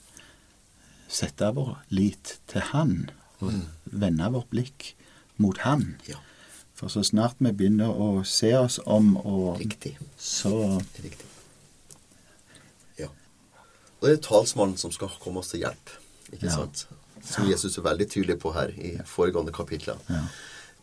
sette 1.10 1.48
vår 1.56 1.76
lit 1.94 2.38
til 2.50 2.60
Han. 2.72 2.96
Og 3.40 3.54
vende 3.84 4.26
vårt 4.34 4.50
blikk 4.52 4.90
mot 5.40 5.56
Han. 5.64 5.94
Ja, 6.08 6.18
For 6.76 6.88
så 6.92 7.02
snart 7.04 7.36
vi 7.40 7.52
begynner 7.52 7.88
å 7.92 8.22
se 8.24 8.52
oss 8.56 8.78
om, 8.86 9.14
og 9.16 9.58
riktig. 9.60 9.94
så 10.18 10.80
Riktig. 11.00 11.26
Ja. 12.98 13.08
Og 14.00 14.06
det 14.08 14.14
er 14.18 14.22
talsmannen 14.28 14.76
som 14.80 14.92
skal 14.92 15.08
komme 15.20 15.40
oss 15.40 15.52
til 15.54 15.60
hjelp. 15.64 15.96
Ikke 16.32 16.46
Ja. 16.46 16.56
sant? 16.56 16.86
Som 17.24 17.48
Jesus 17.50 17.76
er 17.78 17.82
veldig 17.82 18.06
tydelig 18.10 18.38
på 18.40 18.52
her 18.54 18.68
i 18.80 18.96
foregående 19.04 19.52
kapitler. 19.52 19.98
Ja. 20.08 20.22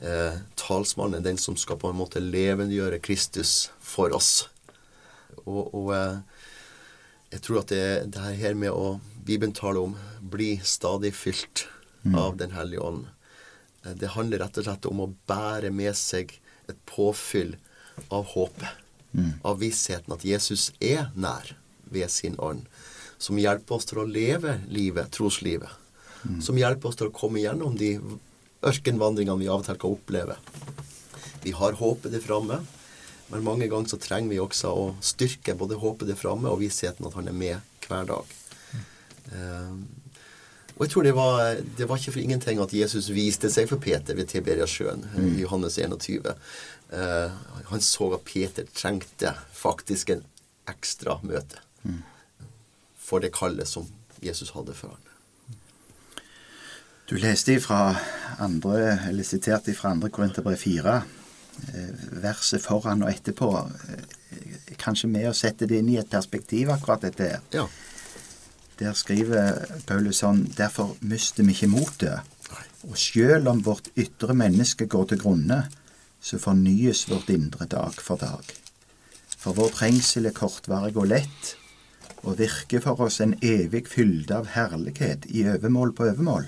Eh, 0.02 0.38
talsmannen 0.56 1.16
er 1.18 1.24
den 1.32 1.38
som 1.38 1.56
skal 1.58 1.78
på 1.78 1.90
en 1.90 1.98
måte 1.98 2.20
levendegjøre 2.22 3.00
Kristus 3.02 3.70
for 3.80 4.14
oss. 4.14 4.48
Og, 5.48 5.74
og 5.74 5.92
eh, 5.96 6.18
jeg 7.34 7.44
tror 7.46 7.62
at 7.64 7.72
det, 7.74 7.84
det 8.16 8.24
her 8.42 8.56
med 8.60 8.72
å 8.72 8.98
Bibelen 9.28 9.52
taler 9.56 9.84
om 9.90 9.96
bli 10.24 10.54
stadig 10.64 11.14
fylt 11.16 11.66
av 12.16 12.38
Den 12.40 12.54
hellige 12.56 12.84
ånd. 12.88 13.08
Eh, 13.84 13.96
Det 14.00 14.14
handler 14.14 14.40
rett 14.46 14.60
og 14.62 14.68
slett 14.68 14.86
om 14.88 15.02
å 15.04 15.10
bære 15.28 15.72
med 15.76 15.96
seg 16.00 16.36
et 16.72 16.78
påfyll 16.88 17.56
av 18.14 18.30
håpet. 18.36 18.84
Av 19.48 19.58
vissheten 19.60 20.14
at 20.14 20.24
Jesus 20.28 20.70
er 20.84 21.08
nær 21.16 21.56
ved 21.90 22.12
sin 22.12 22.36
ånd. 22.40 22.68
Som 23.18 23.40
hjelper 23.42 23.76
oss 23.80 23.88
til 23.90 24.04
å 24.04 24.08
leve 24.08 24.60
livet, 24.70 25.10
troslivet. 25.16 25.72
Som 26.44 26.60
hjelper 26.60 26.92
oss 26.92 27.00
til 27.00 27.10
å 27.10 27.16
komme 27.16 27.40
gjennom 27.42 27.76
de 27.80 27.96
ørkenvandringene 28.68 29.40
vi 29.42 29.48
av 29.50 29.62
og 29.64 29.66
til 29.68 29.80
kan 29.80 29.96
oppleve. 29.96 30.36
Vi 31.44 31.54
har 31.56 31.78
håpet 31.80 32.12
det 32.14 32.22
framme, 32.26 32.60
men 33.32 33.44
mange 33.44 33.68
ganger 33.68 33.92
så 33.92 34.00
trenger 34.02 34.32
vi 34.32 34.42
også 34.42 34.72
å 34.72 34.90
styrke 35.04 35.56
både 35.60 35.80
håpet 35.82 36.10
det 36.12 36.18
framme 36.20 36.52
og 36.52 36.62
vissheten 36.62 37.08
at 37.08 37.18
han 37.18 37.28
er 37.28 37.36
med 37.36 37.88
hver 37.88 38.08
dag. 38.08 38.36
Um, 39.32 39.82
og 40.78 40.86
jeg 40.86 40.94
tror 40.94 41.08
det 41.08 41.16
var, 41.18 41.60
det 41.78 41.88
var 41.90 42.00
ikke 42.00 42.14
for 42.16 42.22
ingenting 42.24 42.62
at 42.62 42.74
Jesus 42.76 43.10
viste 43.12 43.50
seg 43.52 43.68
for 43.68 43.82
Peter 43.82 44.16
ved 44.16 44.30
Tiberiasjøen 44.32 45.08
mm. 45.10 45.30
i 45.34 45.42
Johannes 45.42 45.80
21. 45.82 46.30
Uh, 46.94 47.34
han 47.72 47.84
så 47.84 48.12
at 48.16 48.24
Peter 48.28 48.68
trengte 48.78 49.34
faktisk 49.58 50.14
en 50.14 50.24
ekstra 50.70 51.18
møte 51.26 51.64
for 53.08 53.24
det 53.24 53.32
kallet 53.36 53.70
som 53.70 53.88
Jesus 54.20 54.52
hadde 54.56 54.76
for 54.76 54.92
ham. 54.92 55.04
Du 57.08 57.16
leste 57.16 57.54
ifra 57.56 57.96
andre, 58.44 58.98
eller 59.08 59.24
siterte 59.24 59.72
fra 59.76 59.94
andre 59.96 60.10
Korinterbrev 60.12 60.58
4, 60.60 60.96
eh, 60.98 61.06
verset 62.22 62.62
foran 62.64 63.04
og 63.04 63.12
etterpå. 63.12 63.52
eh, 63.90 64.76
Kanskje 64.78 65.10
med 65.10 65.30
å 65.30 65.34
sette 65.36 65.66
det 65.68 65.80
inn 65.80 65.90
i 65.90 65.98
et 65.98 66.10
perspektiv, 66.10 66.70
akkurat 66.70 67.02
dette 67.02 67.24
her. 67.24 67.42
Ja. 67.52 67.68
Der 68.78 68.94
skriver 68.94 69.66
Paulus 69.88 70.20
sånn 70.22 70.44
Derfor 70.54 70.96
mister 71.02 71.44
vi 71.44 71.56
ikke 71.56 71.72
motet. 71.72 72.20
Og 72.88 72.96
sjøl 73.00 73.48
om 73.50 73.64
vårt 73.66 73.90
ytre 73.98 74.36
menneske 74.38 74.86
går 74.86 75.10
til 75.10 75.22
grunne, 75.24 75.64
så 76.22 76.38
fornyes 76.40 77.08
vårt 77.10 77.30
indre 77.34 77.66
dag 77.66 77.98
for 78.02 78.22
dag. 78.22 78.44
For 79.38 79.58
vår 79.58 79.74
trengsel 79.80 80.30
er 80.30 80.36
kortvarig 80.36 80.96
og 80.98 81.10
lett, 81.10 81.56
og 82.24 82.38
virker 82.40 82.82
for 82.84 83.08
oss 83.08 83.20
en 83.24 83.36
evig 83.42 83.88
fylde 83.88 84.36
av 84.36 84.54
herlighet 84.54 85.28
i 85.30 85.46
overmål 85.48 85.94
på 85.98 86.08
overmål. 86.12 86.48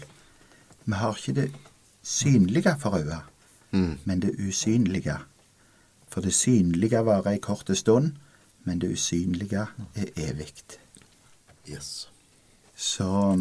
Vi 0.86 0.98
har 0.98 1.18
ikke 1.18 1.38
det 1.42 1.50
synlige 2.04 2.76
for 2.82 2.98
men 3.72 4.22
det 4.22 4.36
usynlige. 4.40 5.18
For 6.10 6.22
det 6.22 6.34
synlige 6.34 7.06
varer 7.06 7.32
ei 7.32 7.42
kort 7.42 7.70
stund, 7.78 8.12
men 8.64 8.82
det 8.82 8.92
usynlige 8.92 9.68
er 9.96 10.06
evig. 10.18 10.54
Yes. 11.70 12.10
Så 12.76 13.36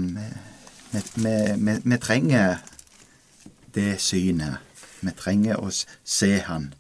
vi, 0.93 1.97
trenger 2.01 2.57
det 3.75 4.01
synet. 4.01 4.59
Vi 5.01 5.15
trenger 5.17 5.61
å 5.63 5.71
se 6.05 6.39
Han. 6.49 6.73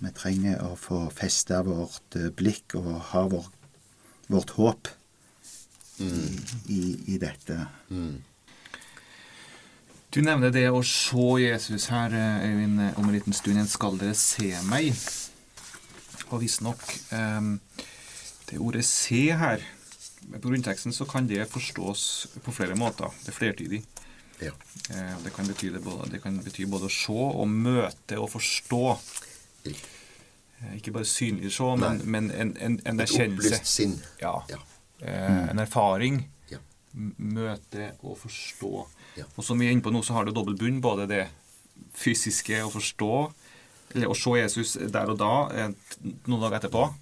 Vi 0.00 0.10
trenger 0.16 0.62
å 0.64 0.76
få 0.76 1.10
festa 1.12 1.62
vårt 1.64 2.16
eh, 2.16 2.30
blikk 2.32 2.74
og 2.78 2.90
ha 3.12 3.26
vår, 3.28 3.46
vårt 4.32 4.50
håp 4.56 4.88
i, 6.00 6.10
i, 6.72 6.80
i 7.14 7.18
dette. 7.20 7.58
Du 10.10 10.18
nevner 10.26 10.50
det 10.50 10.64
å 10.74 10.80
se 10.82 11.24
Jesus 11.38 11.84
her, 11.92 12.10
eh, 12.10 12.46
Øyvind, 12.48 12.80
eh, 12.82 12.98
om 12.98 13.04
en 13.06 13.14
liten 13.14 13.32
stund. 13.32 13.58
En 13.58 13.68
skal 13.70 13.98
dere 13.98 14.14
se 14.18 14.56
meg. 14.66 14.90
Og 16.30 16.40
visstnok 16.42 16.82
um, 17.12 17.60
Det 18.46 18.58
ordet 18.58 18.84
'se' 18.84 19.36
her 19.38 19.62
På 20.32 20.48
grunnteksten 20.50 20.92
så 20.92 21.04
kan 21.04 21.26
det 21.26 21.48
forstås 21.50 22.26
på 22.44 22.52
flere 22.52 22.74
måter. 22.74 23.10
Det 23.24 23.28
er 23.28 23.38
flertydig. 23.38 23.82
Ja. 24.40 24.50
Det, 25.24 25.32
kan 25.34 25.46
bety 25.46 25.70
det, 25.72 25.82
både, 25.82 26.10
det 26.10 26.22
kan 26.22 26.38
bety 26.38 26.66
både 26.66 26.86
å 26.86 26.92
se 26.92 27.12
og 27.12 27.48
møte 27.48 28.18
og 28.18 28.30
forstå. 28.30 28.98
Ikke 30.76 30.92
bare 30.92 31.04
synlig 31.04 31.52
se, 31.52 31.76
men, 31.76 32.02
men 32.04 32.30
en, 32.30 32.56
en, 32.56 32.80
en 32.84 33.00
Et 33.00 33.08
erkjennelse. 33.08 33.48
opplyst 33.48 33.66
sinn. 33.66 34.02
Ja. 34.20 34.42
Ja. 34.48 34.58
Mm. 35.00 35.48
en 35.50 35.58
erfaring. 35.58 36.30
Ja. 36.50 36.58
Møte 37.16 37.92
og 38.02 38.18
forstå. 38.18 38.86
Ja. 39.16 39.24
Og 39.36 39.44
som 39.44 39.58
vi 39.58 39.66
er 39.68 39.72
inne 39.72 39.82
på 39.82 39.90
nå, 39.92 40.02
så 40.04 40.12
har 40.14 40.24
det 40.24 40.34
dobbelt 40.34 40.58
bunn. 40.58 40.80
Både 40.80 41.06
det 41.08 41.28
fysiske 41.96 42.60
å 42.64 42.70
forstå, 42.70 43.32
eller 43.94 44.08
å 44.12 44.16
se 44.16 44.30
Jesus 44.38 44.74
der 44.92 45.10
og 45.10 45.18
da, 45.18 45.32
eh, 45.54 45.72
noen 46.26 46.40
dager 46.40 46.60
etterpå. 46.60 46.94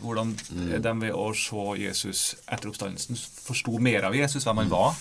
Hvordan 0.00 0.34
Mm. 0.50 0.82
de 0.82 0.92
ved 1.00 1.12
å 1.12 1.34
se 1.34 1.80
Jesus 1.82 2.34
etter 2.48 2.68
oppstandelsen 2.70 3.16
forsto 3.16 3.78
mer 3.80 4.04
av 4.04 4.14
Jesus, 4.14 4.44
hvem 4.44 4.56
han 4.58 4.68
var. 4.68 4.94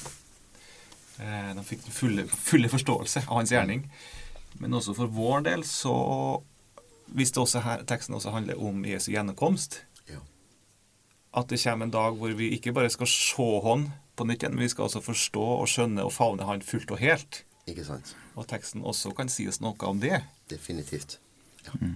Eh, 1.20 1.54
De 1.54 1.62
fikk 1.64 1.84
den 1.84 1.92
fulle, 1.94 2.28
fulle 2.28 2.70
forståelse 2.70 3.24
av 3.28 3.38
hans 3.38 3.52
gjerning. 3.52 3.90
Men 4.60 4.72
også 4.74 4.96
for 4.96 5.08
vår 5.08 5.44
del 5.44 5.62
så 5.64 6.44
Hvis 7.16 7.32
det 7.32 7.40
også 7.40 7.62
her, 7.64 7.84
teksten 7.84 8.14
også 8.16 8.32
handler 8.34 8.60
om 8.60 8.84
Jesu 8.84 9.14
gjennomkomst, 9.14 9.78
Ja. 10.10 10.18
at 11.34 11.48
det 11.48 11.58
kommer 11.64 11.84
en 11.86 11.92
dag 11.92 12.14
hvor 12.18 12.36
vi 12.36 12.50
ikke 12.60 12.74
bare 12.74 12.90
skal 12.90 13.08
se 13.08 13.62
han 13.64 13.94
på 14.18 14.26
nytt 14.28 14.44
igjen, 14.44 14.56
men 14.58 14.66
vi 14.66 14.72
skal 14.74 14.88
også 14.88 15.04
forstå 15.06 15.46
og 15.58 15.70
skjønne 15.72 16.06
og 16.06 16.14
favne 16.16 16.48
han 16.48 16.66
fullt 16.66 16.92
og 16.96 17.02
helt. 17.02 17.44
Ikke 17.68 17.86
sant? 17.86 18.16
Og 18.36 18.48
teksten 18.50 18.86
også 18.88 19.14
kan 19.18 19.30
sies 19.32 19.62
noe 19.64 19.78
om 19.90 20.02
det. 20.02 20.22
Definitivt. 20.50 21.20
Ja. 21.66 21.92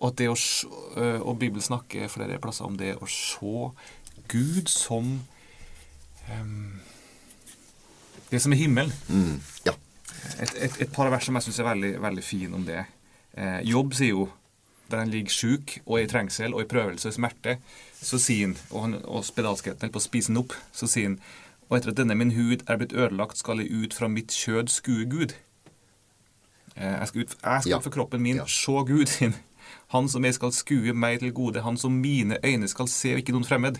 Og, 0.00 0.14
det 0.18 0.30
å, 0.32 0.36
øh, 0.36 1.20
og 1.20 1.38
Bibelen 1.38 1.62
snakker 1.62 2.10
flere 2.10 2.40
plasser 2.42 2.66
om 2.66 2.78
det 2.80 2.96
å 2.96 3.08
se 3.10 3.68
Gud 4.30 4.70
som 4.70 5.18
um, 6.30 6.80
det 8.30 8.40
som 8.42 8.54
er 8.54 8.60
himmelen. 8.62 8.92
Mm. 9.08 9.40
ja. 9.66 9.74
Et, 10.38 10.52
et, 10.62 10.80
et 10.84 10.92
par 10.92 11.10
vers 11.10 11.24
som 11.26 11.36
jeg 11.36 11.48
syns 11.48 11.60
er 11.62 11.68
veldig, 11.70 11.92
veldig 12.02 12.24
fin 12.24 12.54
om 12.54 12.64
det. 12.66 12.84
Eh, 13.34 13.60
Jobb 13.66 13.94
sier 13.96 14.14
jo, 14.14 14.26
der 14.90 15.02
han 15.04 15.10
ligger 15.12 15.34
sjuk 15.34 15.76
og 15.84 16.00
i 16.00 16.08
trengsel 16.10 16.54
og 16.54 16.64
i 16.64 16.68
prøvelse 16.70 17.08
og 17.08 17.14
i 17.14 17.16
smerte, 17.16 17.56
så 18.02 18.18
sier 18.18 18.46
han, 18.46 18.56
og, 18.70 18.80
han, 18.82 18.94
og 19.04 19.24
spedalskheten 19.24 19.80
holder 19.80 19.92
på 19.92 20.00
å 20.00 20.08
spise 20.08 20.32
han 20.32 20.40
opp, 20.40 20.52
så 20.72 20.86
sier 20.88 21.08
han 21.10 21.20
og 21.70 21.76
etter 21.78 21.92
at 21.92 21.96
denne 22.00 22.16
min 22.18 22.32
hud 22.34 22.64
er 22.66 22.76
blitt 22.80 22.92
ødelagt, 22.92 23.38
skal 23.38 23.60
jeg 23.62 23.70
ut 23.70 23.94
fra 23.94 24.08
mitt 24.10 24.32
kjød 24.34 24.68
skue 24.74 25.04
Gud. 25.06 25.36
Eh, 26.76 26.82
jeg 26.98 27.08
skal, 27.08 27.20
ut, 27.20 27.36
jeg 27.44 27.60
skal 27.62 27.70
Ja. 27.70 27.78
for 27.78 27.90
kroppen 27.90 28.20
min 28.22 28.36
Ja. 28.36 28.46
se 28.46 28.72
Gud 28.72 29.06
sin. 29.06 29.34
Han 29.88 30.08
som 30.08 30.24
jeg 30.24 30.34
skal 30.34 30.52
skue 30.52 30.92
meg 30.92 31.20
til 31.20 31.32
gode, 31.32 31.62
han 31.62 31.76
som 31.76 31.92
mine 31.92 32.38
øyne 32.44 32.68
skal 32.68 32.88
se, 32.88 33.12
og 33.12 33.18
ikke 33.18 33.32
noen 33.32 33.44
fremmed. 33.46 33.74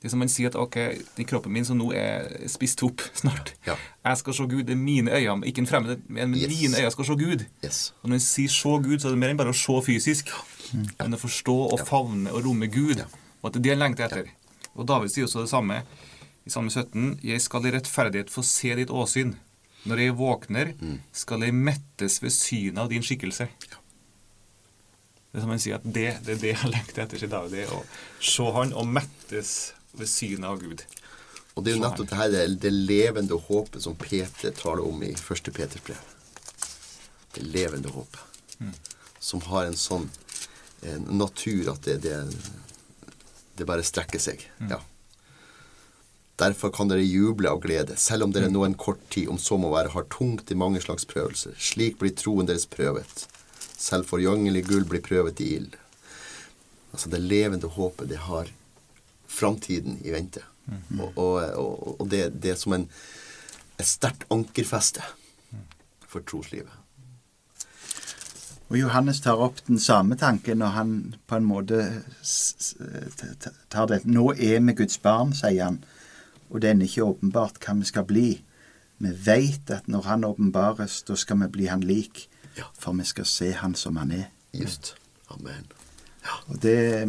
Det 0.00 0.06
er 0.06 0.08
som 0.08 0.18
man 0.18 0.28
sier 0.28 0.46
at 0.48 0.54
ok, 0.56 0.74
den 1.16 1.26
kroppen 1.26 1.52
min 1.52 1.64
som 1.64 1.76
nå 1.78 1.92
er 1.94 2.48
spist 2.48 2.82
opp 2.82 3.00
snart, 3.14 3.52
Ja. 3.66 3.74
jeg 4.04 4.18
skal 4.18 4.34
se 4.34 4.42
Gud, 4.46 4.62
det 4.64 4.70
er 4.70 4.76
mine 4.76 5.10
øyne, 5.12 5.46
ikke 5.46 5.58
en 5.58 5.66
fremmed, 5.66 6.00
men 6.08 6.34
Yes. 6.34 6.48
mine 6.48 6.76
øyne 6.80 6.90
skal 6.90 7.04
se 7.04 7.12
Gud. 7.16 7.44
Yes. 7.64 7.92
Og 8.02 8.08
når 8.08 8.14
man 8.14 8.20
sier 8.20 8.48
se 8.48 8.68
Gud, 8.68 8.98
så 8.98 9.06
er 9.08 9.10
det 9.10 9.18
mer 9.18 9.28
enn 9.30 9.36
bare 9.36 9.50
å 9.50 9.52
se 9.54 9.92
fysisk, 9.92 10.28
å 10.74 11.20
forstå 11.20 11.56
og 11.74 11.82
favne 11.88 12.32
og 12.32 12.44
romme 12.46 12.68
Gud. 12.70 13.02
Og 13.40 13.50
at 13.50 13.56
det 13.56 13.60
er 13.60 13.64
det 13.64 13.74
han 13.74 13.84
lengter 13.84 14.06
etter. 14.08 14.32
Og 14.76 14.86
David 14.88 15.12
sier 15.12 15.26
også 15.26 15.44
det 15.44 15.52
samme 15.52 15.82
i 16.46 16.52
Salme 16.52 16.70
17. 16.70 17.18
Jeg 17.26 17.42
skal 17.42 17.66
i 17.66 17.74
rettferdighet 17.74 18.32
få 18.32 18.44
se 18.46 18.74
ditt 18.78 18.92
åsyn. 18.92 19.34
Når 19.88 20.02
jeg 20.02 20.16
våkner, 20.18 20.72
skal 21.16 21.46
jeg 21.46 21.56
mettes 21.56 22.20
ved 22.22 22.34
synet 22.36 22.82
av 22.82 22.90
din 22.92 23.04
skikkelse. 23.04 23.48
Det 25.30 25.38
er 25.38 25.44
som 25.44 25.52
han 25.52 25.62
sier 25.62 25.78
at 25.78 25.84
det, 25.86 26.08
det 26.26 26.34
er 26.36 26.40
det 26.42 26.54
han 26.60 26.72
lengter 26.74 27.04
etter, 27.04 27.20
sier 27.20 27.30
David. 27.30 27.54
Det 27.54 27.66
å 27.72 27.82
se 28.18 28.48
han 28.56 28.74
og 28.76 28.88
mettes 28.90 29.52
ved 29.96 30.10
synet 30.10 30.48
av 30.50 30.58
Gud. 30.60 30.82
Og 31.54 31.64
det 31.64 31.72
er 31.72 31.78
jo 31.78 31.82
nettopp 31.82 32.10
det 32.10 32.18
her 32.18 32.56
det, 32.62 32.72
levende 32.72 33.38
håpet 33.46 33.84
som 33.84 33.96
Peter 33.98 34.52
taler 34.54 34.86
om 34.86 35.02
i 35.06 35.12
første 35.18 35.52
Peters 35.54 35.82
brev. 35.86 36.02
Det 37.34 37.44
levende 37.46 37.92
håpet. 37.94 38.20
Som 39.20 39.42
har 39.48 39.68
en 39.68 39.78
sånn 39.78 40.08
natur 41.10 41.72
at 41.74 41.84
det, 41.84 41.98
det, 42.04 42.16
det 43.58 43.66
bare 43.68 43.84
strekker 43.84 44.22
seg. 44.22 44.44
Ja. 44.70 44.80
Derfor 46.40 46.72
kan 46.72 46.88
dere 46.88 47.04
juble 47.04 47.50
av 47.52 47.60
glede, 47.60 47.98
selv 48.00 48.24
om 48.24 48.32
dere 48.32 48.48
nå 48.48 48.62
en 48.64 48.78
kort 48.80 49.02
tid, 49.12 49.28
om 49.28 49.36
så 49.38 49.58
må 49.60 49.74
være, 49.74 49.92
har 49.92 50.08
tungt 50.12 50.48
i 50.48 50.56
mange 50.56 50.80
slags 50.80 51.04
prøvelser. 51.08 51.52
Slik 51.60 51.98
blir 52.00 52.14
troen 52.16 52.48
deres 52.48 52.64
prøvet. 52.70 53.26
Selv 53.76 54.08
forgjengelig 54.08 54.64
gull 54.70 54.86
blir 54.88 55.04
prøvet 55.04 55.42
i 55.44 55.50
ild. 55.58 55.76
Altså 56.94 57.12
det 57.12 57.20
levende 57.20 57.68
håpet, 57.68 58.08
det 58.08 58.22
har 58.24 58.48
framtiden 59.30 60.00
i 60.00 60.14
vente. 60.14 60.42
Og, 60.96 61.12
og, 61.18 61.36
og, 61.60 62.00
og 62.00 62.08
det, 62.08 62.28
det 62.40 62.54
er 62.54 62.58
som 62.60 62.76
en, 62.76 62.86
et 63.76 63.88
sterkt 63.88 64.24
ankerfeste 64.32 65.04
for 66.08 66.24
troslivet. 66.26 66.72
Og 68.70 68.78
Johannes 68.78 69.18
tar 69.20 69.40
opp 69.42 69.58
den 69.66 69.80
samme 69.82 70.14
tanken 70.16 70.60
når 70.62 70.74
han 70.76 70.90
på 71.26 71.40
en 71.40 71.46
måte 71.48 71.80
tar 73.70 73.88
det 73.90 74.04
Nå 74.06 74.28
er 74.36 74.60
vi 74.62 74.76
Guds 74.78 75.00
barn, 75.02 75.32
sier 75.34 75.64
han, 75.64 75.80
og 76.50 76.62
det 76.62 76.70
er 76.70 76.84
ikke 76.86 77.08
åpenbart 77.08 77.58
hva 77.64 77.74
vi 77.80 77.88
skal 77.88 78.06
bli. 78.06 78.28
Vi 79.00 79.10
veit 79.26 79.70
at 79.74 79.88
når 79.88 80.06
Han 80.06 80.24
åpenbares, 80.28 81.02
da 81.08 81.16
skal 81.16 81.40
vi 81.40 81.48
bli 81.48 81.66
Han 81.66 81.80
lik, 81.80 82.28
Ja. 82.56 82.64
for 82.78 82.92
vi 82.92 83.04
skal 83.04 83.24
se 83.24 83.52
Han 83.52 83.74
som 83.74 83.96
Han 83.96 84.10
er. 84.10 84.24
Just. 84.52 84.94
Amen. 85.30 85.66
Og 86.48 86.62
det 86.62 87.08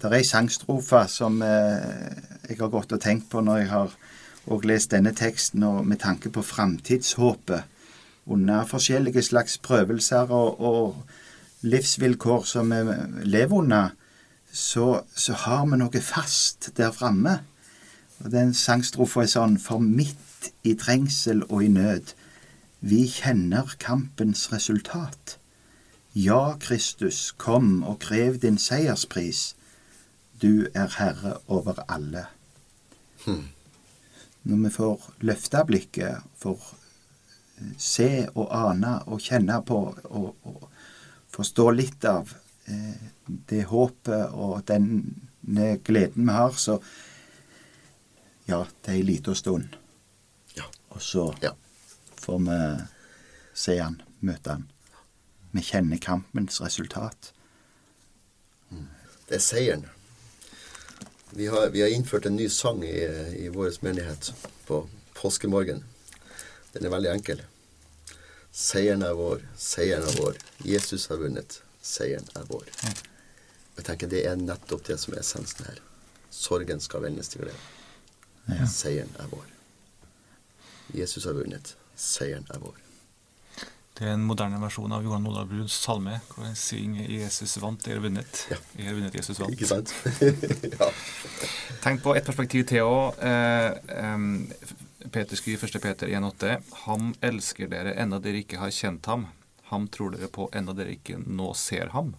Det 0.00 0.04
er 0.04 0.14
ei 0.14 0.24
sangstrofe 0.24 1.06
som 1.08 1.42
eh, 1.42 2.16
jeg 2.48 2.58
har 2.58 2.68
gått 2.68 2.92
og 2.92 3.00
tenkt 3.00 3.28
på 3.30 3.40
når 3.40 3.56
jeg 3.58 3.68
har 3.68 3.90
lest 4.64 4.90
denne 4.90 5.12
teksten, 5.12 5.62
og 5.62 5.86
med 5.86 5.98
tanke 5.98 6.30
på 6.30 6.42
framtidshåpet 6.42 7.62
under 8.26 8.66
forskjellige 8.66 9.22
slags 9.22 9.58
prøvelser 9.58 10.32
og, 10.34 10.60
og 10.60 11.66
livsvilkår 11.66 12.44
som 12.44 12.70
vi 12.70 12.96
lever 13.24 13.56
under, 13.56 13.94
så, 14.52 15.02
så 15.14 15.32
har 15.46 15.66
vi 15.66 15.78
noe 15.80 16.02
fast 16.02 16.70
der 16.76 16.92
framme. 16.94 17.40
Og 18.24 18.30
den 18.32 18.54
sangstrofa 18.56 19.26
er 19.26 19.32
sånn 19.32 19.58
For 19.60 19.82
midt 19.82 20.50
i 20.64 20.74
trengsel 20.78 21.42
og 21.48 21.64
i 21.66 21.68
nød, 21.72 22.14
vi 22.80 23.06
kjenner 23.10 23.74
kampens 23.82 24.46
resultat. 24.52 25.36
Ja, 26.16 26.56
Kristus, 26.60 27.34
kom 27.36 27.82
og 27.84 27.98
krev 28.04 28.38
din 28.40 28.56
seierspris. 28.58 29.54
Du 30.40 30.68
er 30.74 30.88
herre 30.96 31.38
over 31.48 31.82
alle. 31.88 32.26
Når 34.46 34.62
vi 34.62 34.70
får 34.70 35.10
løfta 35.20 35.64
blikket, 35.66 36.24
får 36.38 36.75
se 37.78 38.26
og 38.34 38.48
ane 38.54 38.98
og 39.06 39.20
kjenne 39.24 39.60
på 39.66 39.78
og, 40.04 40.28
og 40.46 40.68
forstå 41.36 41.66
litt 41.74 42.04
av 42.08 42.32
eh, 42.68 43.08
det 43.50 43.64
håpet 43.70 44.32
og 44.34 44.60
denne 44.68 45.76
gleden 45.86 46.26
vi 46.28 46.36
har, 46.36 46.52
så 46.58 46.78
ja, 48.46 48.60
det 48.84 48.92
er 48.92 48.98
ei 49.00 49.02
lita 49.06 49.34
stund. 49.34 49.74
Ja. 50.54 50.68
Og 50.94 51.02
så 51.02 51.32
Ja. 51.42 51.52
får 52.22 52.38
vi 52.46 52.58
se 53.54 53.78
han, 53.80 54.00
møte 54.20 54.50
han. 54.54 54.68
Vi 55.52 55.62
kjenner 55.62 55.98
kampens 56.02 56.60
resultat. 56.60 57.32
Det 59.26 59.34
er 59.34 59.42
seieren. 59.42 59.84
Vi 61.34 61.46
har, 61.50 61.68
vi 61.74 61.80
har 61.82 61.88
innført 61.90 62.26
en 62.26 62.36
ny 62.36 62.46
sang 62.48 62.84
i, 62.86 62.94
i 63.42 63.48
vår 63.50 63.72
menighet 63.82 64.30
på 64.68 64.84
påskemorgen. 65.18 65.82
Den 66.76 66.86
er 66.86 66.92
veldig 66.92 67.12
enkel. 67.14 67.40
Seieren 68.52 69.04
er 69.04 69.16
vår, 69.16 69.42
seieren 69.56 70.04
er 70.04 70.18
vår. 70.20 70.36
Jesus 70.64 71.06
har 71.08 71.20
vunnet, 71.20 71.60
seieren 71.80 72.28
er 72.36 72.44
vår. 72.48 72.68
Jeg 73.76 73.84
tenker 73.84 74.08
Det 74.12 74.22
er 74.28 74.36
nettopp 74.40 74.84
det 74.88 74.98
som 75.00 75.14
er 75.14 75.20
essensen 75.24 75.64
her. 75.68 75.80
Sorgen 76.30 76.80
skal 76.84 77.04
vendes 77.04 77.32
til 77.32 77.44
glede. 77.44 77.60
Ja. 78.48 78.68
Seieren 78.68 79.12
er 79.20 79.28
vår. 79.32 79.46
Jesus 80.96 81.24
har 81.24 81.36
vunnet, 81.36 81.74
seieren 81.96 82.46
er 82.52 82.60
vår. 82.60 82.76
Det 83.96 84.04
er 84.04 84.12
en 84.12 84.26
moderne 84.28 84.58
versjon 84.60 84.92
av 84.92 85.04
Johan 85.04 85.24
Olav 85.26 85.48
Bruns 85.48 85.72
salme, 85.80 86.18
hvor 86.28 86.44
han 86.44 86.56
synger 86.56 87.08
'Jesus 87.08 87.56
vant, 87.62 87.80
dere 87.84 88.02
vunnet'. 88.04 88.42
Ja. 88.52 88.58
Vunnet, 88.92 89.14
Jesus 89.14 89.40
vant. 89.40 89.52
Ikke 89.52 89.66
sant? 89.66 89.94
ja. 90.80 90.90
Tenk 91.80 92.02
på 92.04 92.12
et 92.12 92.24
perspektiv 92.24 92.66
til 92.68 92.84
òg. 92.84 93.16
Peter 95.12 95.36
skriver 95.36 95.64
1. 95.64 95.82
Peter 95.82 96.08
1,8.: 96.08 96.62
Ham 96.86 97.14
elsker 97.24 97.68
dere 97.70 97.94
ennå 98.00 98.18
dere 98.22 98.40
ikke 98.42 98.58
har 98.60 98.70
kjent 98.74 99.06
ham. 99.06 99.26
Ham 99.70 99.88
tror 99.88 100.14
dere 100.14 100.28
på 100.32 100.48
ennå 100.54 100.74
dere 100.78 100.94
ikke 100.96 101.18
nå 101.26 101.52
ser 101.58 101.90
ham. 101.94 102.14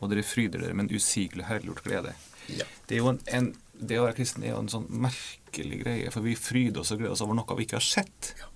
Og 0.00 0.10
dere 0.12 0.24
fryder 0.26 0.60
dere 0.60 0.74
med 0.76 0.88
en 0.90 0.96
usigelig 0.96 1.46
herliggjort 1.48 1.84
glede. 1.86 2.14
ja. 2.52 2.64
Det 2.86 2.96
er 2.96 3.00
jo 3.02 3.08
en, 3.14 3.20
en 3.32 3.46
det 3.76 3.98
å 4.00 4.04
være 4.06 4.16
kristen 4.16 4.44
er 4.44 4.54
jo 4.54 4.58
en 4.62 4.68
sånn 4.72 4.86
merkelig 5.04 5.78
greie, 5.82 6.10
for 6.14 6.24
vi 6.24 6.34
fryder 6.38 6.80
oss 6.80 6.92
og 6.94 7.00
gleder 7.00 7.12
oss 7.16 7.22
over 7.24 7.36
noe 7.36 7.56
vi 7.58 7.64
ikke 7.66 7.76
har 7.76 7.84
sett. 7.84 8.34
Ja. 8.40 8.46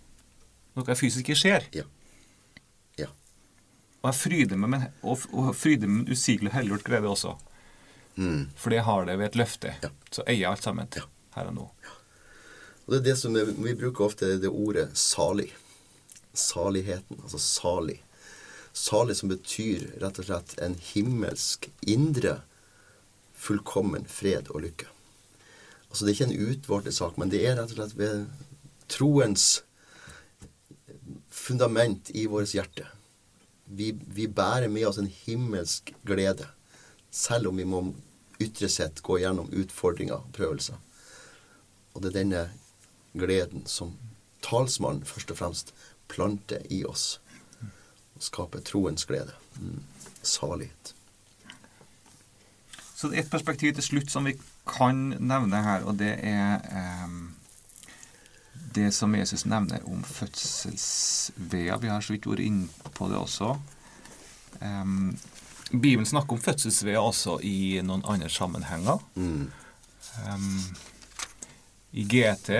Noe 0.79 0.97
fysisk 0.97 1.25
ikke 1.29 1.37
skjer. 1.41 1.67
Ja. 1.77 1.85
Ja. 3.01 3.09
Og 4.01 4.11
jeg 4.13 4.19
fryder 4.21 4.61
meg 4.61 4.71
med, 4.77 4.87
og, 5.03 5.25
og 5.37 5.51
fryder 5.59 5.89
med 5.91 6.07
en 6.07 6.15
usigelig 6.17 6.53
herliggjort 6.55 6.87
glede 6.89 7.11
også. 7.11 7.35
Mm. 8.17 8.47
For 8.57 8.73
det 8.73 8.85
har 8.87 9.05
det 9.09 9.19
ved 9.21 9.27
et 9.33 9.41
løfte. 9.43 9.75
Ja. 9.85 9.91
Så 10.13 10.25
eier 10.27 10.45
jeg 10.47 10.51
alt 10.53 10.65
sammen 10.65 10.89
Ja. 10.97 11.05
her 11.37 11.51
og 11.53 11.57
nå. 11.59 11.67
Og 12.91 12.97
det 12.97 13.05
er 13.05 13.13
det 13.13 13.19
som 13.21 13.37
er, 13.39 13.47
Vi 13.55 13.77
bruker 13.79 14.05
ofte 14.05 14.33
det 14.43 14.51
ordet 14.51 14.91
'salig'. 14.95 15.53
Saligheten, 16.35 17.21
altså 17.23 17.39
salig. 17.39 18.03
Salig 18.73 19.17
som 19.17 19.29
betyr 19.29 20.01
rett 20.03 20.19
og 20.19 20.25
slett 20.25 20.59
en 20.59 20.75
himmelsk, 20.75 21.71
indre, 21.87 22.41
fullkommen 23.35 24.07
fred 24.07 24.51
og 24.51 24.61
lykke. 24.63 24.87
Altså 25.91 26.07
Det 26.07 26.11
er 26.11 26.15
ikke 26.15 26.35
en 26.35 26.51
utvortet 26.51 26.95
sak, 26.95 27.19
men 27.19 27.31
det 27.31 27.47
er 27.47 27.57
rett 27.57 27.71
og 27.71 27.77
slett 27.79 27.99
ved 27.99 28.27
troens 28.89 29.63
fundament 31.31 32.11
i 32.15 32.27
vårt 32.27 32.55
hjerte. 32.55 32.87
Vi, 33.65 33.93
vi 34.07 34.27
bærer 34.27 34.69
med 34.69 34.87
oss 34.87 34.99
en 34.99 35.11
himmelsk 35.27 35.95
glede, 36.07 36.47
selv 37.11 37.49
om 37.49 37.57
vi 37.57 37.65
må 37.65 37.95
ytre 38.41 38.69
sett 38.69 39.03
gå 39.03 39.19
gjennom 39.19 39.51
utfordringer 39.51 40.15
og 40.15 40.33
prøvelser. 40.35 40.79
Og 41.95 42.03
det 42.03 42.11
er 42.11 42.19
denne 42.19 42.49
gleden 43.13 43.67
som 43.67 43.97
talsmannen 44.45 45.05
først 45.05 45.31
og 45.31 45.41
fremst 45.41 45.75
planter 46.11 46.63
i 46.71 46.85
oss. 46.85 47.21
Og 48.17 48.25
skaper 48.25 48.65
troens 48.67 49.07
glede. 49.09 49.35
Mm. 49.61 49.83
Salighet. 50.23 50.95
Så 53.01 53.09
det 53.09 53.17
er 53.17 53.23
et 53.25 53.33
perspektiv 53.33 53.75
til 53.75 53.87
slutt 53.87 54.11
som 54.13 54.27
vi 54.29 54.35
kan 54.69 55.15
nevne 55.17 55.63
her, 55.65 55.87
og 55.89 55.97
det 55.99 56.19
er 56.27 56.61
ehm, 56.77 57.31
det 58.75 58.91
som 58.95 59.15
Jesus 59.17 59.47
nevner 59.49 59.81
om 59.89 60.03
fødselsvea. 60.05 61.79
Vi 61.81 61.89
har 61.89 62.05
så 62.05 62.13
vidt 62.13 62.29
vært 62.29 62.45
inne 62.45 62.93
på 62.95 63.09
det 63.09 63.17
også. 63.17 63.55
Ehm, 64.61 65.17
Bibelen 65.71 66.07
snakker 66.07 66.37
om 66.37 66.45
fødselsvea 66.45 67.01
også 67.01 67.39
i 67.47 67.81
noen 67.83 68.05
andre 68.05 68.29
sammenhenger. 68.29 69.01
Mm. 69.15 69.49
Ehm, 70.27 70.61
I 71.91 72.05
GT 72.07 72.53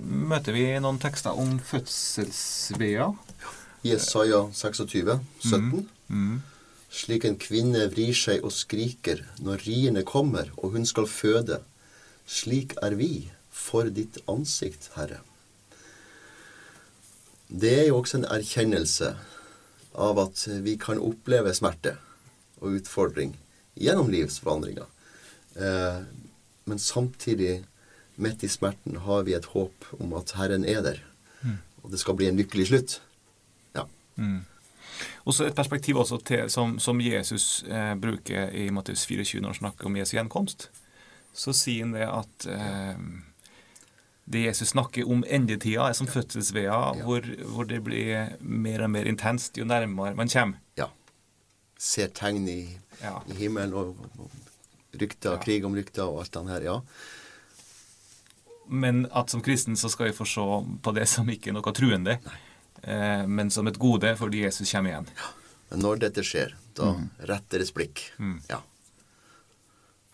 møter 0.00 0.56
vi 0.56 0.64
noen 0.80 1.00
tekster 1.00 1.36
om 1.36 1.58
fødselsveier. 1.60 3.12
Jesaja 3.84 4.46
26, 4.54 5.18
17. 5.44 5.82
Mm. 6.08 6.38
Slik 6.92 7.26
en 7.28 7.36
kvinne 7.40 7.84
vrir 7.92 8.16
seg 8.16 8.44
og 8.46 8.54
skriker 8.56 9.20
når 9.44 9.66
riene 9.66 10.04
kommer 10.08 10.48
og 10.56 10.76
hun 10.76 10.88
skal 10.88 11.08
føde. 11.10 11.60
Slik 12.24 12.72
er 12.80 12.96
vi 12.96 13.28
for 13.52 13.90
ditt 13.92 14.18
ansikt, 14.30 14.88
Herre. 14.96 15.20
Det 17.52 17.74
er 17.82 17.86
jo 17.90 17.98
også 18.00 18.22
en 18.22 18.30
erkjennelse 18.32 19.12
av 20.00 20.20
at 20.22 20.46
vi 20.64 20.78
kan 20.80 21.00
oppleve 21.02 21.52
smerte 21.52 21.98
og 22.62 22.78
utfordring 22.78 23.34
gjennom 23.76 24.08
livsvandringa. 24.12 24.86
Eh, 25.60 25.98
men 26.64 26.78
samtidig, 26.80 27.64
midt 28.16 28.42
i 28.44 28.48
smerten, 28.48 28.96
har 29.06 29.22
vi 29.26 29.34
et 29.34 29.44
håp 29.54 29.86
om 30.00 30.12
at 30.18 30.32
Herren 30.36 30.64
er 30.68 30.82
der. 30.82 31.00
Og 31.82 31.90
det 31.90 31.98
skal 31.98 32.14
bli 32.14 32.28
en 32.28 32.36
lykkelig 32.38 32.66
slutt. 32.68 33.00
Ja. 33.74 33.82
Mm. 34.16 34.44
Og 35.26 35.34
så 35.34 35.48
et 35.48 35.54
perspektiv 35.58 35.96
også 35.98 36.20
til, 36.26 36.44
som, 36.50 36.76
som 36.78 37.00
Jesus 37.02 37.64
eh, 37.66 37.94
bruker 37.98 38.52
i 38.54 38.68
Matteus 38.70 39.02
24 39.08 39.40
når 39.42 39.48
han 39.48 39.58
snakker 39.58 39.86
om 39.90 39.96
Jesu 39.98 40.12
gjenkomst. 40.16 40.68
Så 41.34 41.50
sier 41.56 41.82
han 41.88 41.94
det 41.96 42.06
at 42.06 42.46
eh, 42.52 43.00
det 44.30 44.44
Jesus 44.44 44.68
snakker 44.76 45.08
om 45.10 45.24
endetida, 45.26 45.88
er 45.88 45.96
som 45.98 46.06
fødselsvea, 46.06 46.78
hvor, 47.02 47.26
hvor 47.50 47.66
det 47.66 47.80
blir 47.82 48.36
mer 48.40 48.84
og 48.86 48.92
mer 48.94 49.08
intenst 49.10 49.58
jo 49.58 49.64
nærmere 49.66 50.14
man 50.14 50.28
kommer. 50.30 50.60
ja. 50.78 50.86
Ser 51.82 52.12
tegn 52.14 52.44
i, 52.48 52.60
Ja. 53.02 53.16
i 53.26 53.34
himmelen 53.34 53.72
og, 53.74 53.96
og 54.22 54.30
rykter, 54.94 55.32
Ja. 55.34 55.38
krig 55.42 55.64
om 55.66 55.74
rykter 55.74 56.04
og 56.06 56.20
alt 56.22 56.32
det 56.36 56.46
her. 56.52 56.62
Ja. 56.68 56.76
Men 58.68 59.06
at 59.12 59.30
som 59.30 59.42
kristen 59.42 59.76
så 59.76 59.90
skal 59.90 60.10
vi 60.10 60.16
få 60.16 60.26
se 60.28 60.44
på 60.82 60.94
det 60.96 61.06
som 61.10 61.28
ikke 61.30 61.50
er 61.50 61.56
noe 61.56 61.74
truende, 61.74 62.18
eh, 62.82 63.24
men 63.26 63.50
som 63.50 63.66
et 63.68 63.78
gode 63.78 64.14
fordi 64.16 64.44
Jesus 64.44 64.70
kommer 64.72 64.92
igjen. 64.92 65.08
Men 65.70 65.82
når 65.86 66.02
dette 66.06 66.24
skjer, 66.26 66.54
da 66.76 66.92
retter 67.18 67.58
deres 67.58 67.72
blikk. 67.74 68.06
Mm. 68.18 68.38
Ja. 68.50 68.62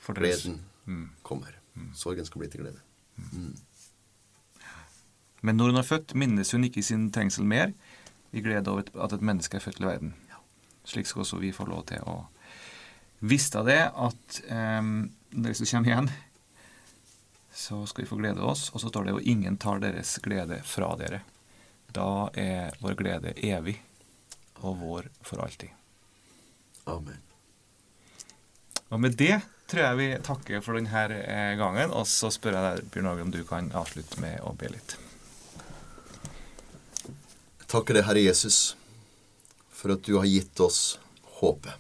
Gleden 0.09 0.63
Mm. 0.89 1.11
kommer. 1.23 1.53
Sorgen 1.95 2.25
skal 2.25 2.41
bli 2.41 2.49
til 2.49 2.63
glede. 2.63 2.81
Mm. 3.33 3.57
Men 5.43 5.57
når 5.57 5.73
hun 5.73 5.77
er 5.77 5.87
født, 5.87 6.15
minnes 6.15 6.51
hun 6.53 6.65
ikke 6.65 6.83
sin 6.83 7.11
trengsel 7.13 7.45
mer, 7.45 7.75
i 8.33 8.41
glede 8.41 8.71
over 8.71 8.89
at 9.05 9.13
et 9.13 9.25
menneske 9.25 9.57
er 9.57 9.61
født 9.61 9.77
til 9.77 9.87
verden. 9.87 10.15
Slik 10.89 11.07
skal 11.07 11.21
også 11.21 11.39
vi 11.41 11.53
få 11.53 11.67
lov 11.69 11.85
til 11.91 12.01
å 12.09 12.23
vite 13.21 13.63
det 13.67 13.81
at 13.93 14.41
um, 14.49 15.11
når 15.33 15.53
Jesus 15.53 15.71
kommer 15.75 15.93
igjen, 15.93 16.11
så 17.59 17.87
skal 17.87 18.05
vi 18.05 18.09
få 18.09 18.17
glede 18.17 18.41
oss. 18.41 18.71
Og 18.71 18.81
så 18.81 18.89
står 18.89 19.05
det 19.05 19.11
jo 19.11 19.21
'ingen 19.21 19.57
tar 19.57 19.79
deres 19.79 20.19
glede 20.23 20.63
fra 20.63 20.97
dere'. 20.97 21.21
Da 21.93 22.31
er 22.35 22.77
vår 22.81 22.95
glede 22.95 23.33
evig 23.37 23.83
og 24.55 24.77
vår 24.79 25.09
for 25.23 25.43
alltid. 25.43 25.69
Amen. 26.85 27.19
Og 28.89 29.01
med 29.01 29.17
det 29.17 29.41
tror 29.67 29.83
jeg 29.83 29.97
vi 29.97 30.09
takker 30.23 30.61
for 30.61 30.79
denne 30.79 31.03
eh, 31.19 31.57
gangen. 31.59 31.91
Og 31.91 32.07
så 32.07 32.31
spør 32.31 32.53
jeg 32.53 32.65
deg, 32.65 32.91
Bjørn 32.91 33.07
Åge, 33.07 33.23
om 33.23 33.31
du 33.31 33.45
kan 33.45 33.73
avslutte 33.73 34.21
med 34.21 34.41
å 34.41 34.55
be 34.55 34.69
litt. 34.69 34.97
Takker 37.67 37.95
deg, 37.95 38.07
Herre 38.07 38.23
Jesus, 38.23 38.77
for 39.69 39.93
at 39.93 40.07
du 40.07 40.17
har 40.17 40.25
gitt 40.25 40.61
oss 40.61 40.99
håpet. 41.41 41.75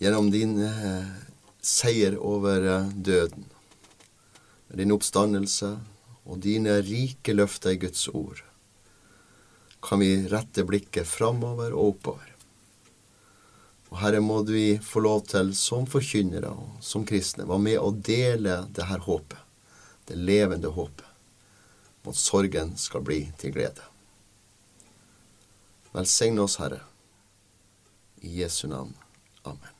Gjennom 0.00 0.30
din 0.32 0.56
eh, 0.64 1.29
seier 1.62 2.16
over 2.18 2.60
døden. 2.60 3.02
døden, 3.02 3.48
din 4.78 4.92
oppstandelse 4.94 5.74
og 6.24 6.40
dine 6.44 6.78
rike 6.86 7.34
løfter 7.34 7.74
i 7.74 7.80
Guds 7.82 8.06
ord, 8.08 8.42
kan 9.82 10.02
vi 10.02 10.28
rette 10.30 10.64
blikket 10.68 11.08
framover 11.08 11.72
og 11.74 11.94
oppover. 11.94 12.26
Og 13.90 13.98
Herre, 13.98 14.20
må 14.22 14.42
vi 14.46 14.78
få 14.78 15.02
lov 15.02 15.24
til, 15.32 15.54
som 15.58 15.88
forkynnere 15.90 16.52
og 16.52 16.84
som 16.84 17.06
kristne, 17.06 17.48
være 17.48 17.64
med 17.64 17.80
å 17.80 17.90
dele 17.90 18.60
det 18.70 18.86
her 18.86 19.02
håpet, 19.02 19.40
det 20.06 20.20
levende 20.20 20.70
håpet, 20.70 21.08
om 22.04 22.12
at 22.12 22.20
sorgen 22.20 22.76
skal 22.78 23.02
bli 23.06 23.24
til 23.40 23.56
glede. 23.56 23.82
Velsign 25.90 26.38
oss, 26.38 26.60
Herre. 26.62 26.84
I 28.22 28.42
Jesu 28.42 28.68
navn. 28.68 28.94
Amen. 29.42 29.79